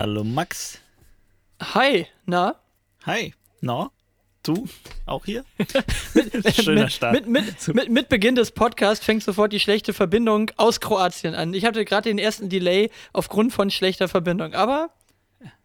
[0.00, 0.78] Hallo Max.
[1.60, 2.54] Hi, na?
[3.04, 3.90] Hi, na?
[4.42, 4.66] Du
[5.04, 5.44] auch hier?
[6.54, 7.12] Schöner Start.
[7.12, 11.52] Mit, mit, mit, mit, Beginn des Podcasts fängt sofort die schlechte Verbindung aus Kroatien an.
[11.52, 14.88] Ich hatte gerade den ersten Delay aufgrund von schlechter Verbindung, aber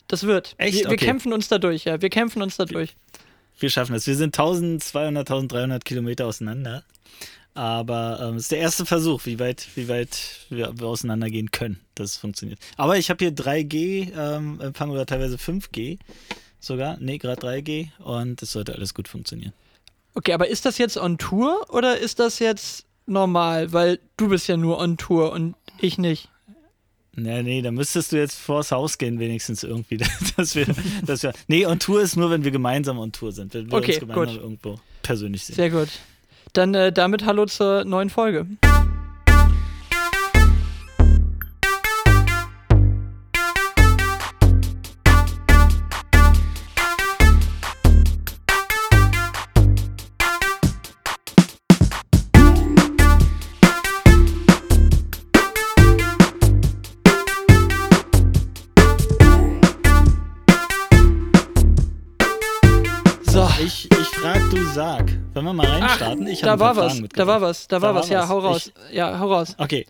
[0.10, 0.56] das wird.
[0.58, 0.80] Echt?
[0.80, 1.06] Wir, wir okay.
[1.06, 2.02] kämpfen uns dadurch, ja.
[2.02, 2.98] Wir kämpfen uns dadurch.
[3.58, 4.06] Wir schaffen es.
[4.06, 6.84] Wir sind 1200, 1300 Kilometer auseinander.
[7.56, 11.80] Aber ähm, es ist der erste Versuch, wie weit, wie weit wir, wir auseinandergehen können,
[11.96, 12.60] dass es funktioniert.
[12.76, 15.98] Aber ich habe hier 3G-Empfang ähm, oder teilweise 5G
[16.60, 16.98] sogar.
[17.00, 19.54] Nee, gerade 3G und es sollte alles gut funktionieren.
[20.16, 23.72] Okay, aber ist das jetzt on Tour oder ist das jetzt normal?
[23.72, 26.30] Weil du bist ja nur on Tour und ich nicht.
[27.14, 29.98] Nee, nee, da müsstest du jetzt vors Haus gehen, wenigstens irgendwie.
[30.36, 30.68] dass wir,
[31.06, 33.54] dass wir, nee, on Tour ist nur, wenn wir gemeinsam on Tour sind.
[33.54, 34.44] Wenn wir okay, uns gemeinsam gut.
[34.44, 35.56] irgendwo persönlich sehen.
[35.56, 35.88] Sehr gut.
[36.56, 38.48] Dann äh, damit hallo zur neuen Folge.
[66.36, 68.72] Ich da war was, da war was, da war was, ja, hau raus.
[68.90, 69.56] Ich, ja, hau raus.
[69.58, 69.86] Okay,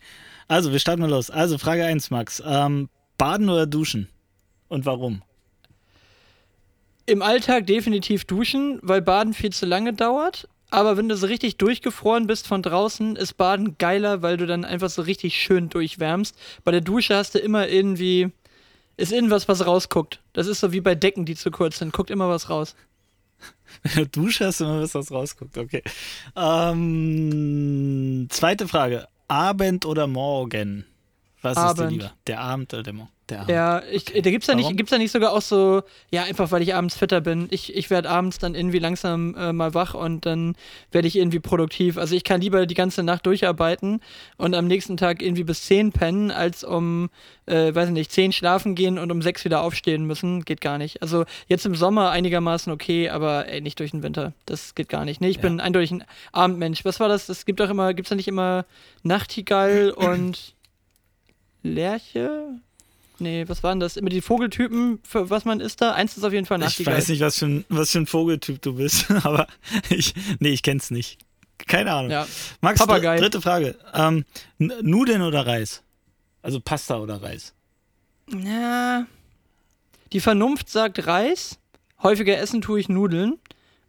[0.47, 1.29] also wir starten mal los.
[1.29, 2.41] Also Frage 1, Max.
[2.45, 4.09] Ähm, baden oder duschen?
[4.67, 5.21] Und warum?
[7.07, 10.47] Im Alltag definitiv duschen, weil Baden viel zu lange dauert.
[10.71, 14.65] Aber wenn du so richtig durchgefroren bist von draußen, ist Baden geiler, weil du dann
[14.65, 16.35] einfach so richtig schön durchwärmst.
[16.63, 18.31] Bei der Dusche hast du immer irgendwie,
[18.97, 20.19] ist irgendwas, was rausguckt.
[20.33, 21.93] Das ist so wie bei Decken, die zu kurz sind.
[21.93, 22.75] Guckt immer was raus.
[23.95, 25.83] Hast du immer was rausguckt, okay.
[26.35, 29.07] Ähm, zweite Frage.
[29.27, 30.85] Abend oder morgen?
[31.45, 31.79] Was Abend.
[31.79, 32.11] ist dir lieber?
[32.25, 33.09] Der Abend oder der Morgen?
[33.29, 33.51] Der Abend.
[33.51, 36.63] Ja, ich, da gibt's da nicht, gibt's da nicht sogar auch so, ja, einfach weil
[36.63, 37.47] ich abends fitter bin.
[37.51, 40.55] Ich, ich werde abends dann irgendwie langsam äh, mal wach und dann
[40.91, 41.97] werde ich irgendwie produktiv.
[41.97, 44.01] Also ich kann lieber die ganze Nacht durcharbeiten
[44.37, 47.09] und am nächsten Tag irgendwie bis 10 pennen, als um,
[47.45, 50.45] äh, weiß nicht, 10 schlafen gehen und um 6 wieder aufstehen müssen.
[50.45, 51.03] Geht gar nicht.
[51.03, 54.33] Also jetzt im Sommer einigermaßen okay, aber ey, nicht durch den Winter.
[54.47, 55.21] Das geht gar nicht.
[55.21, 55.43] Nee, ich ja.
[55.43, 56.85] bin eindeutig ein Abendmensch.
[56.85, 57.29] Was war das?
[57.29, 58.65] Es gibt doch immer, gibt's da nicht immer
[59.03, 60.54] Nachtigall und
[61.65, 62.59] Lerche?
[63.19, 63.97] Nee, was waren das?
[63.97, 65.93] Immer die Vogeltypen, für was man ist da?
[65.93, 66.93] Eins ist auf jeden Fall Nachtigall.
[66.93, 69.47] Ich weiß nicht, was für ein, was für ein Vogeltyp du bist, aber
[69.89, 71.17] ich, nee, ich kenn's nicht.
[71.67, 72.11] Keine Ahnung.
[72.11, 72.27] Ja.
[72.61, 73.17] Max, Papagei.
[73.17, 73.75] dritte Frage.
[73.93, 74.25] Ähm,
[74.57, 75.81] Nudeln oder Reis?
[76.41, 77.53] Also Pasta oder Reis?
[78.29, 79.07] Ja.
[80.11, 81.57] Die Vernunft sagt Reis.
[82.03, 83.39] Häufiger essen tue ich Nudeln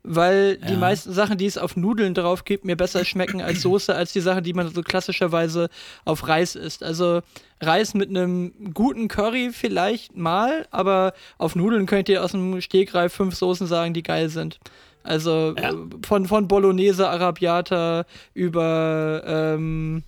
[0.07, 0.69] weil ja.
[0.69, 4.13] die meisten Sachen, die es auf Nudeln drauf gibt, mir besser schmecken als Soße, als
[4.13, 5.69] die Sachen, die man so klassischerweise
[6.05, 6.83] auf Reis isst.
[6.83, 7.23] Also
[7.61, 13.13] Reis mit einem guten Curry vielleicht mal, aber auf Nudeln könnt ihr aus dem Stegreif
[13.13, 14.61] fünf Soßen sagen, die geil sind.
[15.03, 15.73] Also ja.
[16.05, 20.03] von, von Bolognese, Arabiata über ähm,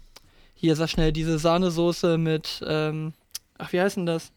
[0.54, 3.12] hier sag schnell diese Sahnesoße mit ähm,
[3.58, 4.32] ach wie heißt denn das?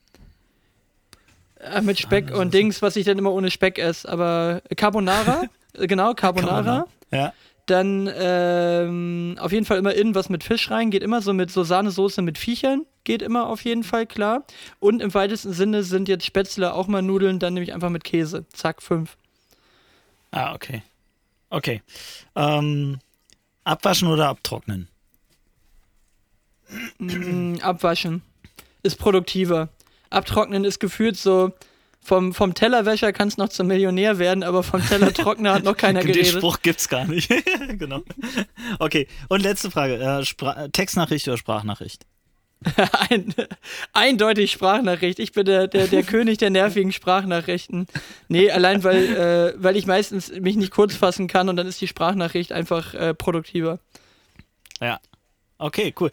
[1.61, 4.09] Äh, mit Speck und Dings, was ich dann immer ohne Speck esse.
[4.09, 6.53] Aber Carbonara, äh, genau, Carbonara.
[6.63, 6.87] Carbonara.
[7.11, 7.33] Ja.
[7.67, 11.63] Dann ähm, auf jeden Fall immer irgendwas mit Fisch rein, geht immer so mit so
[11.63, 14.43] Sahnesoße mit Viechern, geht immer auf jeden Fall klar.
[14.79, 18.03] Und im weitesten Sinne sind jetzt Spätzle auch mal Nudeln, dann nehme ich einfach mit
[18.03, 18.45] Käse.
[18.51, 19.15] Zack, fünf.
[20.31, 20.81] Ah, okay.
[21.49, 21.81] Okay.
[22.35, 22.99] Ähm,
[23.63, 24.87] abwaschen oder abtrocknen?
[26.97, 28.23] Mm, abwaschen.
[28.81, 29.69] Ist produktiver.
[30.11, 31.51] Abtrocknen ist gefühlt so,
[32.03, 35.99] vom, vom Tellerwäscher kann es noch zum Millionär werden, aber vom Tellertrockner hat noch keiner
[36.01, 36.33] geredet.
[36.33, 37.31] Den Spruch gibt's gar nicht.
[37.77, 38.01] genau.
[38.79, 39.95] Okay, und letzte Frage.
[39.95, 42.05] Äh, Textnachricht oder Sprachnachricht?
[43.09, 43.33] Ein,
[43.93, 45.19] eindeutig Sprachnachricht.
[45.19, 47.87] Ich bin der, der, der König der nervigen Sprachnachrichten.
[48.27, 51.81] Nee, allein weil, äh, weil ich meistens mich nicht kurz fassen kann und dann ist
[51.81, 53.79] die Sprachnachricht einfach äh, produktiver.
[54.79, 54.99] Ja.
[55.57, 56.11] Okay, cool.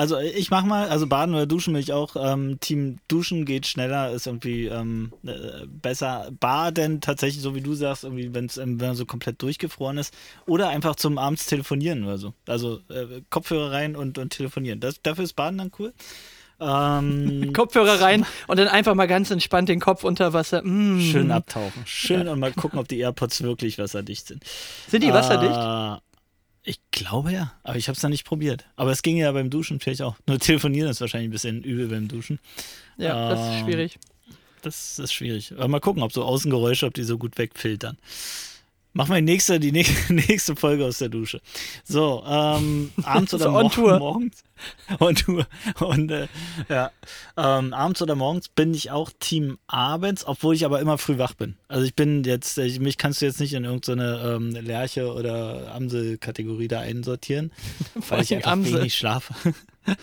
[0.00, 2.16] Also ich mach mal, also baden oder duschen will ich auch.
[2.16, 6.30] Ähm, Team Duschen geht schneller, ist irgendwie ähm, äh, besser.
[6.40, 10.14] Baden tatsächlich, so wie du sagst, irgendwie, wenn's, wenn man so komplett durchgefroren ist.
[10.46, 12.32] Oder einfach zum abends telefonieren oder so.
[12.48, 14.80] Also äh, Kopfhörer rein und, und telefonieren.
[14.80, 15.92] Das, dafür ist Baden dann cool.
[16.60, 20.62] Ähm, Kopfhörer rein und dann einfach mal ganz entspannt den Kopf unter Wasser.
[20.62, 21.00] Mm.
[21.02, 21.82] Schön abtauchen.
[21.84, 22.32] Schön ja.
[22.32, 24.44] und mal gucken, ob die AirPods wirklich wasserdicht sind.
[24.88, 25.52] Sind die wasserdicht?
[25.52, 26.09] Äh,
[26.62, 28.66] ich glaube ja, aber ich habe es dann nicht probiert.
[28.76, 30.16] Aber es ging ja beim Duschen vielleicht auch.
[30.26, 32.38] Nur telefonieren ist wahrscheinlich ein bisschen übel beim Duschen.
[32.98, 33.98] Ja, ähm, das ist schwierig.
[34.62, 35.52] Das ist schwierig.
[35.52, 37.96] Aber mal gucken, ob so Außengeräusche, ob die so gut wegfiltern.
[38.92, 39.72] Machen wir die nächste, die
[40.08, 41.40] nächste Folge aus der Dusche.
[41.84, 43.98] So, ähm, abends oder mor Tour.
[43.98, 44.42] morgens.
[44.98, 45.46] On Tour.
[45.78, 46.26] Und äh,
[46.68, 46.90] ja,
[47.36, 51.34] ähm, abends oder morgens bin ich auch Team abends, obwohl ich aber immer früh wach
[51.34, 51.56] bin.
[51.68, 55.72] Also ich bin jetzt, ich, mich kannst du jetzt nicht in irgendeine ähm, Lerche oder
[55.74, 57.52] Amsel-Kategorie da einsortieren,
[58.08, 58.80] weil ich einfach Amsel.
[58.80, 59.34] wenig schlafe.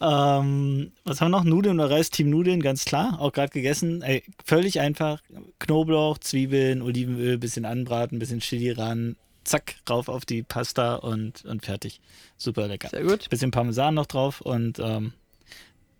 [0.00, 1.44] ähm, was haben wir noch?
[1.44, 2.10] Nudeln oder Reis?
[2.10, 3.20] Team Nudeln, ganz klar.
[3.20, 4.02] Auch gerade gegessen.
[4.02, 5.22] Ey, völlig einfach.
[5.58, 9.16] Knoblauch, Zwiebeln, Olivenöl, bisschen anbraten, bisschen Chili ran.
[9.44, 12.00] Zack, rauf auf die Pasta und, und fertig.
[12.36, 12.88] Super lecker.
[12.88, 13.30] Sehr gut.
[13.30, 15.12] Bisschen Parmesan noch drauf und ähm,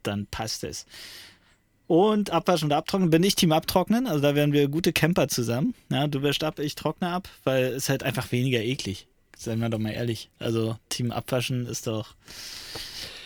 [0.02, 0.86] dann passt es.
[1.86, 3.10] Und abwaschen und abtrocknen.
[3.10, 4.08] Bin ich Team Abtrocknen.
[4.08, 5.74] Also da wären wir gute Camper zusammen.
[5.90, 9.06] Ja, du wäschst ab, ich trockne ab, weil es halt einfach weniger eklig.
[9.38, 10.30] Seien wir doch mal ehrlich.
[10.38, 12.14] Also Team Abwaschen ist doch.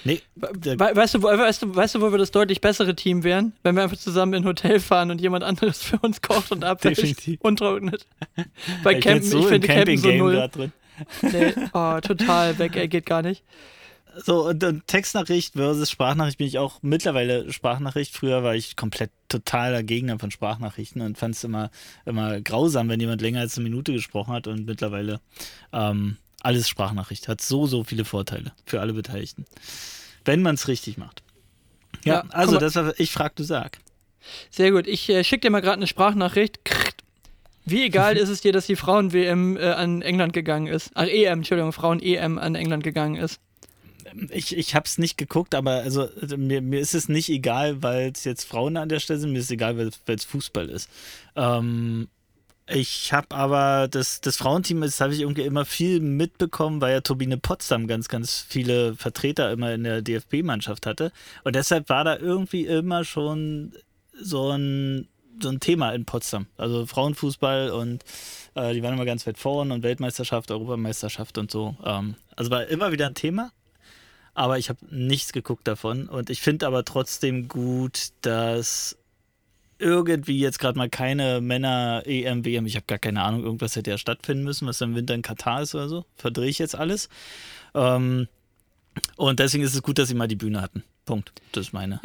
[0.02, 3.22] Nee, We weißt, du, wo- weißt, du, weißt du, wo wir das deutlich bessere Team
[3.22, 3.52] wären?
[3.62, 6.64] Wenn wir einfach zusammen in ein Hotel fahren und jemand anderes für uns kocht und
[6.64, 8.06] abwäscht und trocknet.
[8.82, 10.50] Bei ich Campen, jetzt so ich finde Campen so Camping-Game null.
[11.22, 13.42] Nee, oh, total weg, ey, geht gar nicht.
[14.16, 18.14] So, und, und Textnachricht versus Sprachnachricht bin ich auch mittlerweile Sprachnachricht.
[18.14, 21.70] Früher war ich komplett totaler Gegner von Sprachnachrichten und fand es immer,
[22.04, 24.46] immer grausam, wenn jemand länger als eine Minute gesprochen hat.
[24.46, 25.20] Und mittlerweile
[25.72, 29.44] ähm, alles Sprachnachricht hat so, so viele Vorteile für alle Beteiligten.
[30.24, 31.22] Wenn man es richtig macht.
[32.04, 33.78] Ja, Ja, also das war, ich frag, du sag.
[34.50, 34.86] Sehr gut.
[34.86, 36.64] Ich äh, schicke dir mal gerade eine Sprachnachricht.
[36.64, 37.04] Krrt.
[37.64, 40.90] Wie egal ist es dir, dass die Frauen-WM äh, an England gegangen ist?
[40.94, 43.40] Ach, EM, Entschuldigung, Frauen-EM an England gegangen ist.
[44.30, 47.82] Ich, ich habe es nicht geguckt, aber also also mir, mir ist es nicht egal,
[47.82, 49.32] weil es jetzt Frauen an der Stelle sind.
[49.32, 50.88] Mir ist es egal, weil es Fußball ist.
[51.36, 52.08] Ähm,
[52.72, 57.00] ich habe aber das, das Frauenteam, das habe ich irgendwie immer viel mitbekommen, weil ja
[57.00, 61.10] Turbine Potsdam ganz, ganz viele Vertreter immer in der DFB-Mannschaft hatte.
[61.42, 63.72] Und deshalb war da irgendwie immer schon
[64.14, 65.08] so ein,
[65.42, 66.46] so ein Thema in Potsdam.
[66.56, 68.04] Also Frauenfußball und
[68.54, 71.76] äh, die waren immer ganz weit vorn und Weltmeisterschaft, Europameisterschaft und so.
[71.84, 73.50] Ähm, also war immer wieder ein Thema
[74.40, 76.08] aber ich habe nichts geguckt davon.
[76.08, 78.96] Und ich finde aber trotzdem gut, dass
[79.78, 83.98] irgendwie jetzt gerade mal keine Männer-EM, WM, ich habe gar keine Ahnung, irgendwas hätte ja
[83.98, 86.06] stattfinden müssen, was im Winter in Katar ist oder so.
[86.16, 87.10] Verdrehe ich jetzt alles.
[87.74, 88.28] Ähm,
[89.16, 90.84] und deswegen ist es gut, dass sie mal die Bühne hatten.
[91.04, 91.32] Punkt.
[91.52, 92.00] Das ist meine.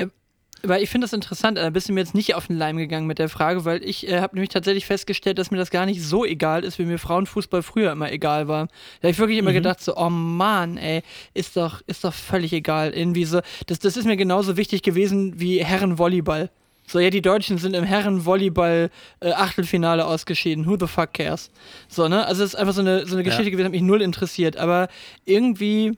[0.65, 0.69] Ja.
[0.69, 3.07] Weil ich finde das interessant, da bist du mir jetzt nicht auf den Leim gegangen
[3.07, 6.01] mit der Frage, weil ich äh, habe nämlich tatsächlich festgestellt, dass mir das gar nicht
[6.03, 8.67] so egal ist, wie mir Frauenfußball früher immer egal war.
[9.01, 9.56] Da habe ich wirklich immer Mhm.
[9.56, 11.01] gedacht, so, oh Mann, ey,
[11.33, 12.91] ist doch, ist doch völlig egal.
[12.91, 16.50] Irgendwie so, das, das ist mir genauso wichtig gewesen wie Herrenvolleyball.
[16.88, 20.67] So, ja, die Deutschen sind im Herrenvolleyball äh, Achtelfinale ausgeschieden.
[20.67, 21.50] Who the fuck cares?
[21.88, 22.27] So, ne?
[22.27, 23.29] Also, es ist einfach so eine, so eine Ja.
[23.29, 24.57] Geschichte gewesen, hat mich null interessiert.
[24.57, 24.88] Aber
[25.25, 25.97] irgendwie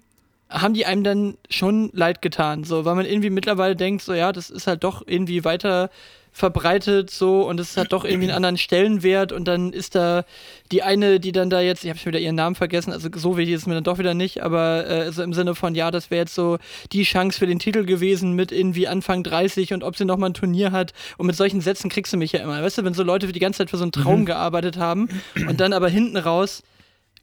[0.50, 4.32] haben die einem dann schon leid getan, so, weil man irgendwie mittlerweile denkt, so, ja,
[4.32, 5.90] das ist halt doch irgendwie weiter
[6.32, 10.24] verbreitet, so, und es hat doch irgendwie einen anderen Stellenwert und dann ist da
[10.72, 13.38] die eine, die dann da jetzt, ich habe schon wieder ihren Namen vergessen, also so
[13.38, 15.90] wichtig ist es mir dann doch wieder nicht, aber äh, so im Sinne von, ja,
[15.90, 16.60] das wäre jetzt so
[16.92, 20.36] die Chance für den Titel gewesen mit irgendwie Anfang 30 und ob sie nochmal ein
[20.36, 23.04] Turnier hat und mit solchen Sätzen kriegst du mich ja immer, weißt du, wenn so
[23.04, 25.10] Leute die ganze Zeit für so einen Traum gearbeitet haben
[25.50, 26.62] und dann aber hinten raus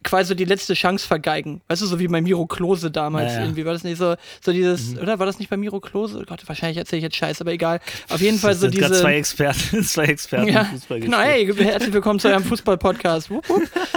[0.04, 1.62] quasi die letzte Chance vergeigen.
[1.68, 3.44] Weißt du, so wie bei Miro Klose damals Ja, ja.
[3.46, 3.64] irgendwie.
[3.64, 6.18] War das nicht so, so dieses, oder war das nicht bei Miro Klose?
[6.20, 7.80] Oh Gott, wahrscheinlich erzähle ich jetzt Scheiß, aber egal.
[8.10, 8.92] Auf jeden Fall so diese.
[8.92, 13.30] zwei Experten, zwei Experten Ja, im Fußball genau, hey, herzlich willkommen zu eurem Fußball-Podcast.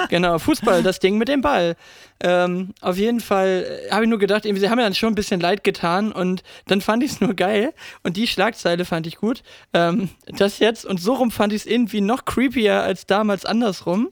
[0.10, 1.76] Genau, Fußball, das Ding mit dem Ball.
[2.20, 5.12] Ähm, auf jeden Fall äh, habe ich nur gedacht, irgendwie, sie haben mir dann schon
[5.12, 7.74] ein bisschen leid getan und dann fand ich es nur geil
[8.04, 9.44] und die Schlagzeile fand ich gut.
[9.74, 14.10] Ähm, das jetzt und so rum fand ich es irgendwie noch creepier als damals andersrum.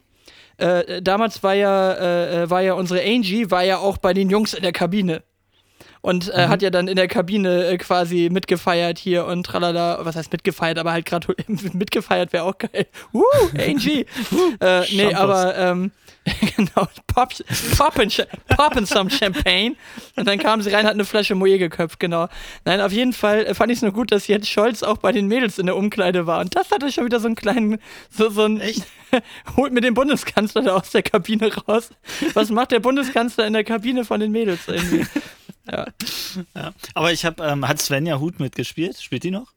[0.58, 4.30] Äh, damals war ja, äh, äh, war ja unsere Angie, war ja auch bei den
[4.30, 5.24] Jungs in der Kabine.
[6.06, 10.16] Und äh, hat ja dann in der Kabine äh, quasi mitgefeiert hier und tralala, was
[10.16, 11.34] heißt mitgefeiert, aber halt gerade
[11.74, 12.86] mitgefeiert wäre auch geil.
[13.12, 13.24] Uh,
[13.58, 14.02] Angie.
[14.60, 15.16] äh, nee, Shampoos.
[15.16, 15.92] aber ähm,
[16.56, 17.34] genau, pop,
[17.76, 18.12] poppin,
[18.56, 19.76] poppin some Champagne.
[20.16, 22.28] Und dann kam sie rein, hat eine Flasche Moe geköpft, genau.
[22.66, 25.12] Nein, auf jeden Fall äh, fand ich es nur gut, dass jetzt Scholz auch bei
[25.12, 26.40] den Mädels in der Umkleide war.
[26.40, 27.80] Und das hatte schon wieder so einen kleinen,
[28.12, 28.86] so, so ein, Echt?
[29.58, 31.90] holt mir den Bundeskanzler da aus der Kabine raus.
[32.36, 35.06] Was macht der Bundeskanzler in der Kabine von den Mädels irgendwie?
[35.72, 35.88] Ja.
[36.54, 36.74] Ja.
[36.94, 38.98] Aber ich habe, ähm, hat Svenja Huth mitgespielt?
[39.02, 39.54] Spielt die noch?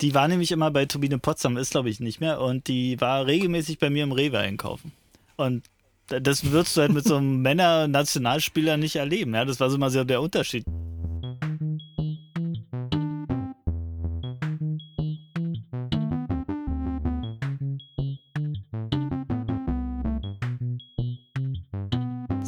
[0.00, 2.40] Die war nämlich immer bei Turbine Potsdam, ist glaube ich nicht mehr.
[2.40, 4.92] Und die war regelmäßig bei mir im Rewe einkaufen.
[5.36, 5.64] Und
[6.06, 9.34] das würdest du halt mit so einem Männer-Nationalspieler nicht erleben.
[9.34, 10.64] Ja, das war so immer so der Unterschied.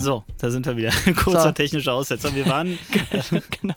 [0.00, 0.90] So, da sind wir wieder.
[1.22, 1.52] Kurzer So.
[1.52, 2.34] technischer Aussetzer.
[2.34, 2.78] Wir waren
[3.60, 3.74] genau.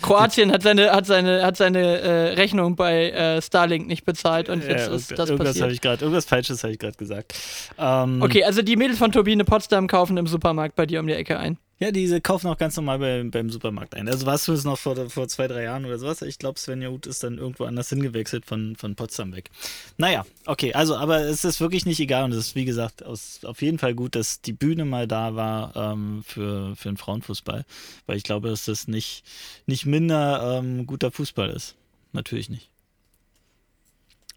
[0.00, 4.62] Kroatien hat seine, hat seine, hat seine äh, Rechnung bei äh, Starlink nicht bezahlt und
[4.62, 5.72] jetzt ja, ist das irgendwas passiert.
[5.72, 7.34] Ich grad, irgendwas Falsches habe ich gerade gesagt.
[7.76, 11.14] Ähm, okay, also die Mädels von Turbine Potsdam kaufen im Supermarkt bei dir um die
[11.14, 11.58] Ecke ein.
[11.80, 14.08] Ja, diese kaufen auch ganz normal bei, beim Supermarkt ein.
[14.08, 16.22] Also warst du es noch vor, vor zwei, drei Jahren oder sowas?
[16.22, 19.50] Ich glaube, Svenja Huth ist dann irgendwo anders hingewechselt von, von Potsdam weg.
[19.96, 23.40] Naja, okay, also, aber es ist wirklich nicht egal und es ist, wie gesagt, aus,
[23.44, 27.64] auf jeden Fall gut, dass die Bühne mal da war ähm, für, für den Frauenfußball,
[28.06, 29.24] weil ich glaube, dass das nicht,
[29.66, 31.74] nicht minder ähm, guter Fußball ist.
[32.12, 32.68] Natürlich nicht.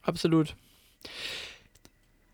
[0.01, 0.55] Absolut.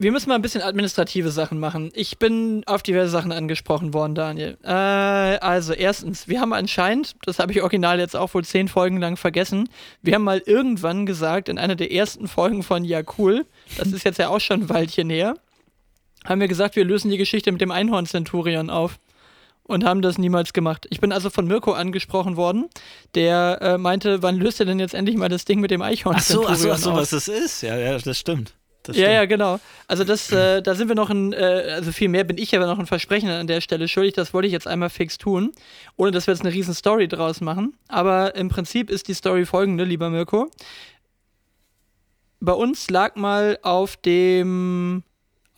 [0.03, 1.89] Wir müssen mal ein bisschen administrative Sachen machen.
[1.93, 4.57] Ich bin auf diverse Sachen angesprochen worden, Daniel.
[4.62, 8.98] Äh, also, erstens, wir haben anscheinend, das habe ich original jetzt auch wohl zehn Folgen
[8.98, 9.69] lang vergessen,
[10.01, 13.45] wir haben mal irgendwann gesagt, in einer der ersten Folgen von Ja Cool,
[13.77, 15.36] das ist jetzt ja auch schon ein Weilchen her,
[16.25, 19.00] haben wir gesagt, wir lösen die Geschichte mit dem Einhorn-Centurion auf
[19.63, 20.86] und haben das niemals gemacht.
[20.89, 22.67] Ich bin also von Mirko angesprochen worden,
[23.15, 26.17] der äh, meinte, wann löst er denn jetzt endlich mal das Ding mit dem Eichhorn?
[26.17, 27.62] Ach so, ach so, ach so was das ist.
[27.62, 28.53] Ja, ja, das stimmt
[28.92, 29.60] ja, ja, genau.
[29.88, 32.60] Also das, äh, da sind wir noch ein, äh, also viel mehr bin ich ja
[32.60, 34.13] noch ein Versprechen an der Stelle schuldig.
[34.13, 35.54] Das wollte ich jetzt einmal fix tun,
[35.96, 37.74] ohne dass wir jetzt eine riesen Story draus machen.
[37.88, 40.50] Aber im Prinzip ist die Story folgende, lieber Mirko.
[42.40, 45.04] Bei uns lag mal auf dem,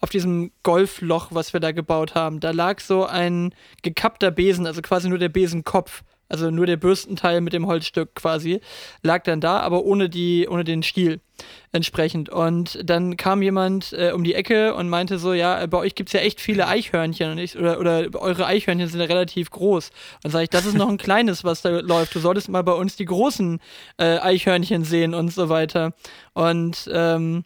[0.01, 4.83] auf diesem Golfloch, was wir da gebaut haben, da lag so ein gekappter Besen, also
[4.83, 8.61] quasi nur der Besenkopf also nur der Bürstenteil mit dem Holzstück quasi,
[9.03, 11.19] lag dann da, aber ohne, die, ohne den Stiel
[11.71, 12.29] entsprechend.
[12.29, 16.09] Und dann kam jemand äh, um die Ecke und meinte so, ja, bei euch gibt
[16.09, 19.91] es ja echt viele Eichhörnchen und ich, oder, oder eure Eichhörnchen sind ja relativ groß.
[20.23, 22.15] Und sage ich, das ist noch ein kleines, was da läuft.
[22.15, 23.59] Du solltest mal bei uns die großen
[23.97, 25.93] äh, Eichhörnchen sehen und so weiter.
[26.33, 27.43] Und ähm,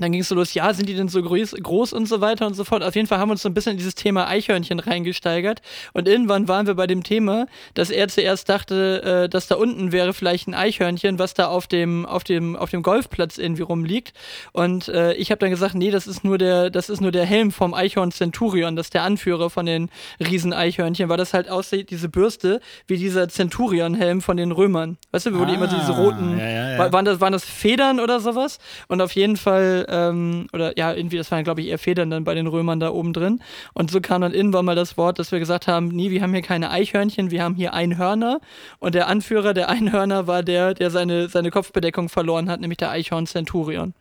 [0.00, 2.46] dann ging es so los, ja, sind die denn so groß, groß und so weiter
[2.46, 2.82] und so fort.
[2.82, 5.60] Auf jeden Fall haben wir uns so ein bisschen in dieses Thema Eichhörnchen reingesteigert.
[5.92, 9.92] Und irgendwann waren wir bei dem Thema, dass er zuerst dachte, äh, dass da unten
[9.92, 14.14] wäre vielleicht ein Eichhörnchen, was da auf dem, auf dem, auf dem Golfplatz irgendwie rumliegt.
[14.52, 17.24] Und äh, ich habe dann gesagt, nee, das ist nur der, das ist nur der
[17.24, 19.90] Helm vom Eichhorn Centurion, das ist der Anführer von den
[20.20, 24.98] Riesen-Eichhörnchen, weil das halt aussieht, diese Bürste, wie dieser Centurion-Helm von den Römern.
[25.10, 26.92] Weißt du, wo ah, die immer diese roten, ja, ja, ja.
[26.92, 28.58] Waren, das, waren das Federn oder sowas?
[28.88, 32.24] Und auf jeden Fall ähm, oder ja, irgendwie, das waren, glaube ich, eher Federn dann
[32.24, 33.40] bei den Römern da oben drin.
[33.74, 36.32] Und so kam dann irgendwann mal das Wort, dass wir gesagt haben, nee, wir haben
[36.32, 38.40] hier keine Eichhörnchen, wir haben hier Einhörner.
[38.78, 42.90] Und der Anführer der Einhörner war der, der seine, seine Kopfbedeckung verloren hat, nämlich der
[42.90, 43.94] Eichhorn Centurion.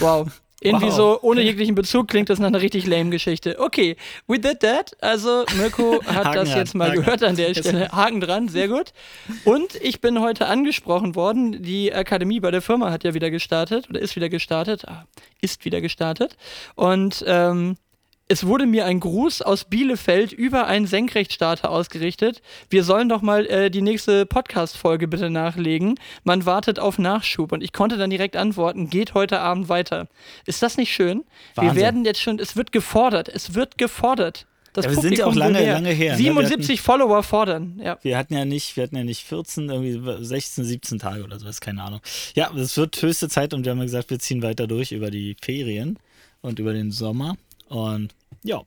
[0.00, 0.28] Wow.
[0.60, 0.94] Irgendwie wow.
[0.94, 3.58] so, ohne jeglichen Bezug klingt das nach einer richtig lame Geschichte.
[3.58, 4.94] Okay, we did that.
[5.00, 7.90] Also, Mirko hat das jetzt mal Haken gehört an der Stelle.
[7.90, 8.92] Haken dran, sehr gut.
[9.44, 11.62] Und ich bin heute angesprochen worden.
[11.62, 14.86] Die Akademie bei der Firma hat ja wieder gestartet oder ist wieder gestartet.
[14.86, 15.06] Ah,
[15.40, 16.36] ist wieder gestartet.
[16.74, 17.76] Und ähm,
[18.30, 22.42] es wurde mir ein Gruß aus Bielefeld über einen Senkrechtstarter ausgerichtet.
[22.68, 25.98] Wir sollen doch mal äh, die nächste Podcast-Folge bitte nachlegen.
[26.22, 27.50] Man wartet auf Nachschub.
[27.50, 30.06] Und ich konnte dann direkt antworten, geht heute Abend weiter.
[30.46, 31.24] Ist das nicht schön?
[31.56, 31.74] Wahnsinn.
[31.74, 33.28] Wir werden jetzt schon, es wird gefordert.
[33.28, 34.46] Es wird gefordert.
[34.74, 36.14] Das ja, wir sind ja auch lange, lange her.
[36.14, 36.74] 77 ne?
[36.74, 37.80] hatten, Follower fordern.
[37.82, 37.98] Ja.
[38.02, 41.60] Wir hatten ja nicht, wir hatten ja nicht 14, irgendwie 16, 17 Tage oder sowas,
[41.60, 42.00] keine Ahnung.
[42.36, 45.36] Ja, es wird höchste Zeit und wir haben gesagt, wir ziehen weiter durch über die
[45.42, 45.98] Ferien
[46.42, 47.36] und über den Sommer.
[47.70, 48.62] Und ja.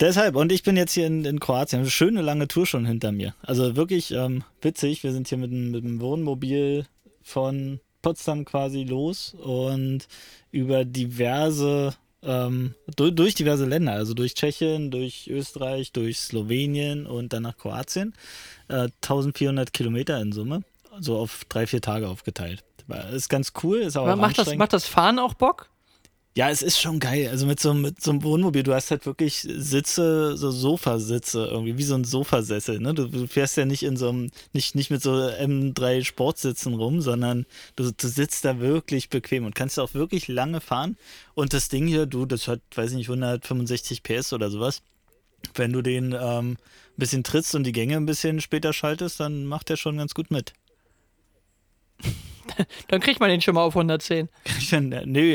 [0.00, 3.12] Deshalb, und ich bin jetzt hier in, in Kroatien, eine schöne lange Tour schon hinter
[3.12, 3.34] mir.
[3.42, 5.02] Also wirklich ähm, witzig.
[5.02, 6.86] Wir sind hier mit, mit dem Wohnmobil
[7.22, 10.08] von Potsdam quasi los und
[10.50, 17.32] über diverse, ähm, durch, durch, diverse Länder, also durch Tschechien, durch Österreich, durch Slowenien und
[17.32, 18.12] dann nach Kroatien.
[18.68, 20.64] Äh, 1400 Kilometer in Summe,
[20.98, 22.64] so auf drei, vier Tage aufgeteilt.
[23.12, 25.70] Ist ganz cool, ist aber, aber macht, das, macht das Fahren auch Bock?
[26.34, 27.28] Ja, es ist schon geil.
[27.28, 31.76] Also mit so, mit so einem Wohnmobil, du hast halt wirklich Sitze, so Sofasitze irgendwie,
[31.76, 32.80] wie so ein Sofasessel.
[32.80, 32.94] Ne?
[32.94, 37.02] Du, du fährst ja nicht in so einem, nicht, nicht mit so M3 Sportsitzen rum,
[37.02, 37.44] sondern
[37.76, 40.96] du, du sitzt da wirklich bequem und kannst auch wirklich lange fahren.
[41.34, 44.80] Und das Ding hier, du, das hat, weiß ich nicht, 165 PS oder sowas.
[45.54, 46.58] Wenn du den ähm, ein
[46.96, 50.30] bisschen trittst und die Gänge ein bisschen später schaltest, dann macht der schon ganz gut
[50.30, 50.54] mit.
[52.88, 54.28] dann kriegt man den schon mal auf 110.
[54.72, 54.80] nö,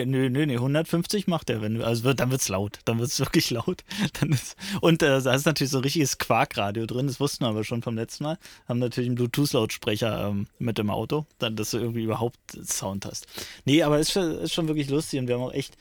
[0.05, 3.83] nö, nö, nö, 150 macht er, wenn also dann wird's laut, dann wird's wirklich laut.
[4.19, 7.49] Dann ist, und äh, da ist natürlich so ein richtiges Quarkradio drin, das wussten wir
[7.49, 8.37] aber schon vom letzten Mal.
[8.67, 13.27] Haben natürlich einen Bluetooth-Lautsprecher ähm, mit im Auto, dann, dass du irgendwie überhaupt Sound hast.
[13.65, 15.77] Nee, aber es ist, ist schon wirklich lustig und wir haben auch echt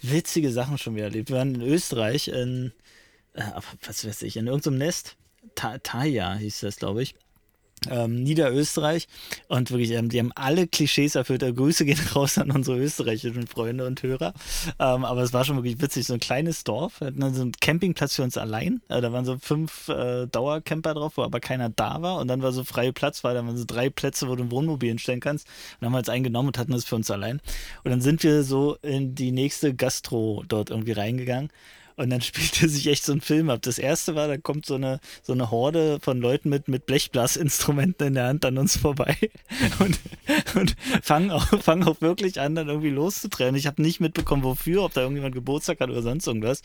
[0.00, 1.30] witzige Sachen schon wieder erlebt.
[1.30, 2.72] Wir waren in Österreich, in,
[3.34, 3.42] äh,
[3.86, 5.16] was weiß ich, in irgendeinem Nest,
[5.54, 7.14] Ta Taya hieß das, glaube ich.
[7.90, 9.08] Ähm, Niederösterreich
[9.48, 11.42] und wirklich, ähm, die haben alle Klischees erfüllt.
[11.42, 14.34] Äh, Grüße gehen raus an unsere österreichischen Freunde und Hörer.
[14.78, 17.00] Ähm, aber es war schon wirklich witzig, so ein kleines Dorf.
[17.00, 18.82] Hatten dann so einen Campingplatz für uns allein.
[18.88, 22.18] Äh, da waren so fünf äh, Dauercamper drauf, wo aber keiner da war.
[22.18, 24.50] Und dann war so freie Platz, weil da waren so drei Plätze, wo du ein
[24.50, 25.46] Wohnmobil hinstellen kannst.
[25.46, 27.40] Und dann haben wir uns eingenommen und hatten das für uns allein.
[27.84, 31.50] Und dann sind wir so in die nächste Gastro dort irgendwie reingegangen.
[32.02, 33.62] Und dann spielte sich echt so ein Film ab.
[33.62, 38.08] Das erste war, da kommt so eine, so eine Horde von Leuten mit, mit Blechblasinstrumenten
[38.08, 39.16] in der Hand an uns vorbei
[39.78, 39.98] und,
[40.56, 43.54] und fangen, auch, fangen auch wirklich an, dann irgendwie loszutrennen.
[43.54, 46.62] Ich habe nicht mitbekommen, wofür, ob da irgendjemand Geburtstag hat oder sonst irgendwas.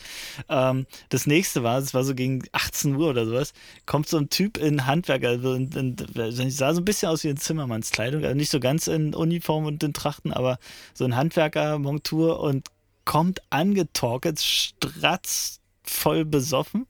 [0.50, 3.53] Ähm, das nächste war, es war so gegen 18 Uhr oder sowas,
[3.86, 7.29] kommt so ein Typ in Handwerker, also in, in, sah so ein bisschen aus wie
[7.29, 10.58] in Zimmermannskleidung, also nicht so ganz in Uniform und in Trachten, aber
[10.96, 12.70] so ein Handwerker-Montur und
[13.08, 16.86] kommt angetorkelt, stratzt voll besoffen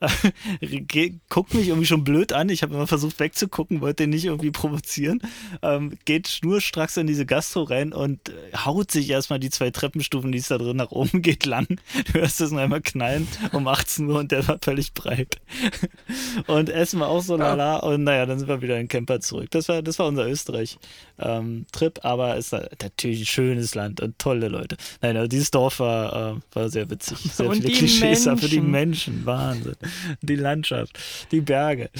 [1.28, 2.48] guckt mich irgendwie schon blöd an.
[2.48, 5.20] Ich habe immer versucht wegzugucken, wollte ihn nicht irgendwie provozieren.
[5.62, 10.32] Ähm, geht schnurstracks in diese Gastro rein und äh, haut sich erstmal die zwei Treppenstufen,
[10.32, 11.66] die es da drin nach oben geht, lang.
[12.06, 15.36] Du hörst es noch einmal knallen um 18 Uhr und der war völlig breit.
[16.46, 19.50] und Essen war auch so lala und naja, dann sind wir wieder in Camper zurück.
[19.50, 20.78] Das war, das war unser Österreich-Trip,
[21.18, 21.66] ähm,
[22.02, 24.76] aber es ist natürlich ein schönes Land und tolle Leute.
[25.00, 27.18] Nein, also dieses Dorf war, äh, war sehr witzig.
[27.36, 29.26] Sehr und viele Klischees für die Menschen.
[29.26, 29.76] Wahnsinn.
[30.20, 30.98] Die Landschaft,
[31.30, 31.90] die Berge.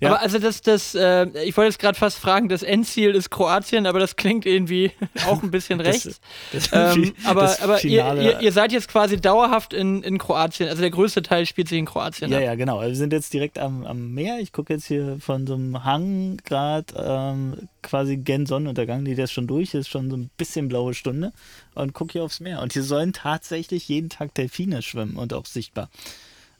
[0.00, 0.10] Ja.
[0.10, 3.86] Aber also das, das, äh, ich wollte jetzt gerade fast fragen, das Endziel ist Kroatien,
[3.86, 4.92] aber das klingt irgendwie
[5.26, 6.20] auch ein bisschen rechts.
[6.52, 10.68] Das, das ähm, aber aber ihr, ihr, ihr, seid jetzt quasi dauerhaft in, in Kroatien,
[10.68, 12.30] also der größte Teil spielt sich in Kroatien.
[12.30, 12.44] Ja, ab.
[12.44, 12.78] ja, genau.
[12.78, 14.38] Also wir sind jetzt direkt am, am Meer.
[14.40, 19.32] Ich gucke jetzt hier von so einem Hang gerade ähm, quasi gen Sonnenuntergang, die das
[19.32, 21.32] schon durch ist, schon so ein bisschen blaue Stunde
[21.74, 22.60] und gucke hier aufs Meer.
[22.62, 25.90] Und hier sollen tatsächlich jeden Tag Delfine schwimmen und auch sichtbar.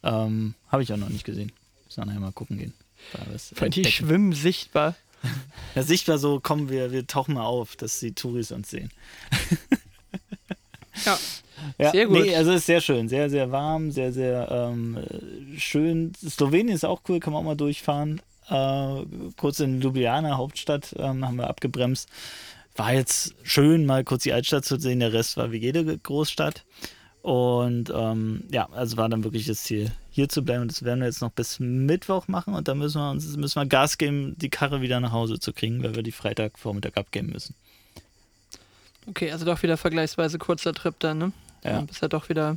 [0.03, 1.53] Ähm, Habe ich auch noch nicht gesehen.
[1.87, 2.75] Muss nachher mal gucken gehen.
[3.57, 4.97] Weil die schwimmen sichtbar.
[5.75, 8.91] Ja, sichtbar so, kommen wir, wir tauchen mal auf, dass die Touris uns sehen.
[11.05, 11.19] ja.
[11.79, 12.23] Ja, sehr gut.
[12.23, 14.99] Nee, also ist sehr schön, sehr, sehr warm, sehr, sehr ähm,
[15.59, 16.13] schön.
[16.27, 18.21] Slowenien ist auch cool, kann man auch mal durchfahren.
[18.49, 19.05] Äh,
[19.37, 22.09] kurz in Ljubljana, Hauptstadt, ähm, haben wir abgebremst.
[22.77, 25.01] War jetzt schön, mal kurz die Altstadt zu sehen.
[25.01, 26.65] Der Rest war wie jede Großstadt.
[27.23, 30.63] Und ähm, ja, also war dann wirklich das Ziel, hier zu bleiben.
[30.63, 33.61] Und das werden wir jetzt noch bis Mittwoch machen und dann müssen wir uns müssen
[33.61, 37.29] wir Gas geben, die Karre wieder nach Hause zu kriegen, weil wir die Freitagvormittag abgeben
[37.29, 37.55] müssen.
[39.07, 41.33] Okay, also doch wieder vergleichsweise kurzer Trip dann, ne?
[41.63, 41.73] Ja.
[41.73, 42.57] Dann bist ja doch wieder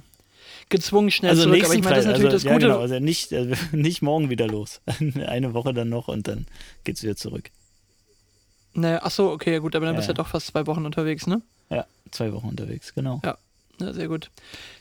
[0.70, 1.64] gezwungen schnell also zurück.
[1.66, 2.68] Aber ich meine, das ist natürlich also, das Gute.
[2.68, 4.82] Ja, genau, also nicht, also nicht morgen wieder los.
[5.28, 6.46] Eine Woche dann noch und dann
[6.84, 7.50] geht's wieder zurück.
[8.74, 10.66] Naja, ach so, okay, ja gut, aber dann ja, bist du ja doch fast zwei
[10.68, 11.42] Wochen unterwegs, ne?
[11.70, 13.22] Ja, zwei Wochen unterwegs, genau.
[13.24, 13.38] Ja.
[13.80, 14.30] Ja, sehr gut.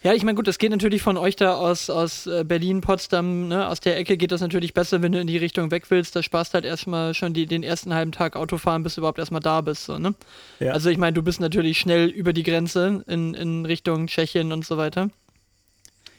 [0.02, 3.48] Ja, ich meine, gut, das geht natürlich von euch da aus, aus äh, Berlin, Potsdam,
[3.48, 6.14] ne, aus der Ecke geht das natürlich besser, wenn du in die Richtung weg willst.
[6.14, 9.40] Da sparst halt erstmal schon die, den ersten halben Tag Autofahren, bis du überhaupt erstmal
[9.40, 9.84] da bist.
[9.84, 10.14] So, ne?
[10.60, 10.72] Ja.
[10.72, 14.66] Also ich meine, du bist natürlich schnell über die Grenze in, in Richtung Tschechien und
[14.66, 15.08] so weiter.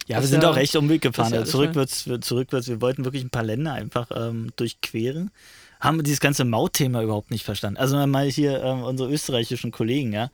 [0.08, 1.34] Ja, das wir sind ja, auch echt Umweg gefahren.
[1.34, 5.32] Ja zurück wird's, zurück wird's, wir wollten wirklich ein paar Länder einfach ähm, durchqueren.
[5.80, 7.78] Haben dieses ganze Mautthema überhaupt nicht verstanden.
[7.78, 10.30] Also mal hier ähm, unsere österreichischen Kollegen, ja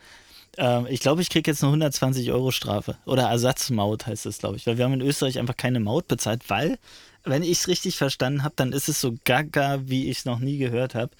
[0.57, 2.97] ähm, ich glaube, ich kriege jetzt eine 120 Euro Strafe.
[3.05, 4.65] Oder Ersatzmaut heißt das, glaube ich.
[4.67, 6.77] Weil wir haben in Österreich einfach keine Maut bezahlt, weil,
[7.23, 10.39] wenn ich es richtig verstanden habe, dann ist es so gaga, wie ich es noch
[10.39, 11.11] nie gehört habe.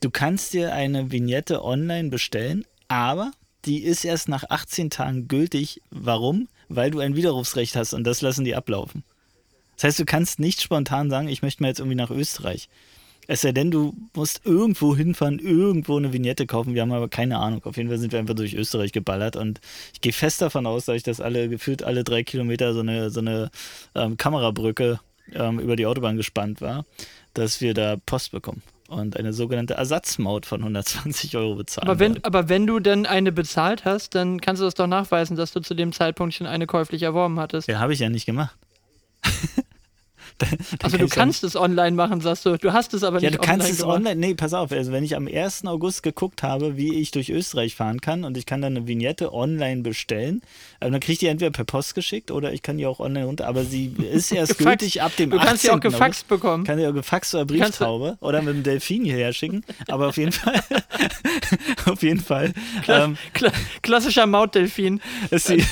[0.00, 3.32] Du kannst dir eine Vignette online bestellen, aber
[3.64, 5.80] die ist erst nach 18 Tagen gültig.
[5.90, 6.48] Warum?
[6.68, 9.04] Weil du ein Widerrufsrecht hast und das lassen die ablaufen.
[9.76, 12.68] Das heißt, du kannst nicht spontan sagen, ich möchte mal jetzt irgendwie nach Österreich.
[13.26, 16.74] Es sei denn, du musst irgendwo hinfahren, irgendwo eine Vignette kaufen.
[16.74, 17.64] Wir haben aber keine Ahnung.
[17.64, 19.60] Auf jeden Fall sind wir einfach durch Österreich geballert und
[19.92, 23.10] ich gehe fest davon aus, dass ich das alle gefühlt alle drei Kilometer so eine,
[23.10, 23.50] so eine
[23.94, 25.00] ähm, Kamerabrücke
[25.32, 26.84] ähm, über die Autobahn gespannt war,
[27.32, 31.88] dass wir da Post bekommen und eine sogenannte Ersatzmaut von 120 Euro bezahlen.
[31.88, 35.36] Aber wenn, aber wenn du denn eine bezahlt hast, dann kannst du das doch nachweisen,
[35.36, 37.68] dass du zu dem Zeitpunkt schon eine käuflich erworben hattest.
[37.68, 38.56] Ja, habe ich ja nicht gemacht.
[40.82, 42.56] also du kannst es online machen, sagst du.
[42.56, 43.96] Du hast es aber nicht online Ja, du kannst es gemacht.
[43.96, 44.16] online.
[44.16, 44.72] Nee, pass auf.
[44.72, 45.66] Also wenn ich am 1.
[45.66, 49.32] August geguckt habe, wie ich durch Österreich fahren kann und ich kann dann eine Vignette
[49.32, 50.42] online bestellen,
[50.80, 53.26] also dann kriege ich die entweder per Post geschickt oder ich kann die auch online
[53.26, 53.46] runter.
[53.46, 55.38] Aber sie ist erst gültig ab dem 18.
[55.38, 56.64] Du kannst sie auch gefaxt bekommen.
[56.64, 59.64] Kann sie auch gefaxt oder Brieftaube oder mit dem Delfin hierher schicken.
[59.88, 60.62] Aber auf jeden Fall,
[61.86, 62.52] auf jeden Fall.
[62.82, 63.50] Kla ähm, kla
[63.82, 65.00] klassischer Mautdelfin.
[65.30, 65.64] Ist sie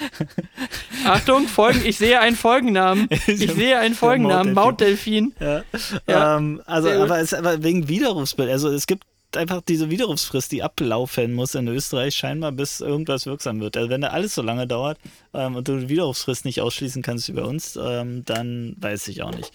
[1.04, 3.08] Achtung, Folgen, ich sehe einen Folgennamen.
[3.26, 5.34] Ich sehe einen Folgennamen, Mautdelfin.
[5.40, 5.62] Ja.
[6.06, 6.36] ja.
[6.36, 9.04] Ähm, also, aber, es, aber wegen Widerrufsbild, also es gibt
[9.36, 13.76] einfach diese Widerrufsfrist, die ablaufen muss in Österreich, scheinbar bis irgendwas wirksam wird.
[13.76, 14.98] Also wenn da alles so lange dauert
[15.34, 19.22] ähm, und du die Widerrufsfrist nicht ausschließen kannst wie bei uns, ähm, dann weiß ich
[19.22, 19.52] auch nicht.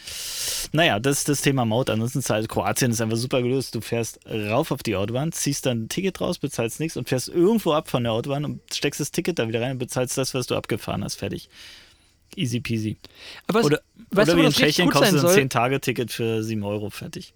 [0.72, 1.90] Naja, das ist das Thema Maut.
[1.90, 3.76] Ansonsten ist halt Kroatien ist einfach super gelöst.
[3.76, 7.30] Du fährst rauf auf die Autobahn, ziehst dann ein Ticket raus, bezahlst nichts und fährst
[7.30, 10.34] irgendwo ab von der Autobahn und steckst das Ticket da wieder rein und bezahlst das,
[10.34, 11.16] was du abgefahren hast.
[11.16, 11.50] Fertig.
[12.36, 12.98] Easy peasy.
[13.48, 15.36] Aber Oder, weißt oder wie in Tschechien kostet ein soll?
[15.36, 16.90] 10-Tage-Ticket für 7 Euro.
[16.90, 17.34] Fertig.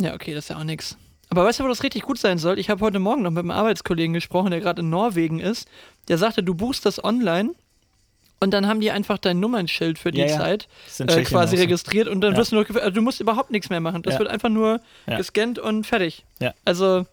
[0.00, 0.96] Ja, okay, das ist ja auch nix.
[1.32, 2.58] Aber weißt du, wo das richtig gut sein soll?
[2.58, 5.66] Ich habe heute Morgen noch mit einem Arbeitskollegen gesprochen, der gerade in Norwegen ist.
[6.08, 7.54] Der sagte, du buchst das online
[8.38, 10.36] und dann haben die einfach dein Nummernschild für die Ja, ja.
[10.36, 10.68] Zeit
[10.98, 11.62] äh, quasi auch so.
[11.62, 12.38] registriert und dann Ja.
[12.38, 14.02] wirst du nur, also du musst überhaupt nichts mehr machen.
[14.02, 16.24] Das wird einfach nur gescannt und fertig.
[16.66, 17.06] Also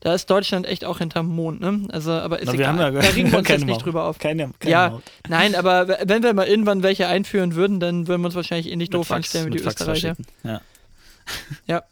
[0.00, 1.86] da ist Deutschland echt auch hinterm Mond, ne?
[1.92, 2.68] Also, aber ist Na, wir egal.
[2.78, 3.84] haben ja da regen wir uns jetzt nicht Maut.
[3.86, 4.18] drüber auf.
[4.18, 5.02] Keine, keine ja, Maut.
[5.28, 8.88] nein, aber wenn wir mal irgendwann welche einführen würden, dann würden wir uns wahrscheinlich ähnlich
[8.90, 10.16] Mit doof Fax- anstellen wie die Fax Österreicher.
[10.44, 10.60] Ja.
[11.68, 11.82] Ja.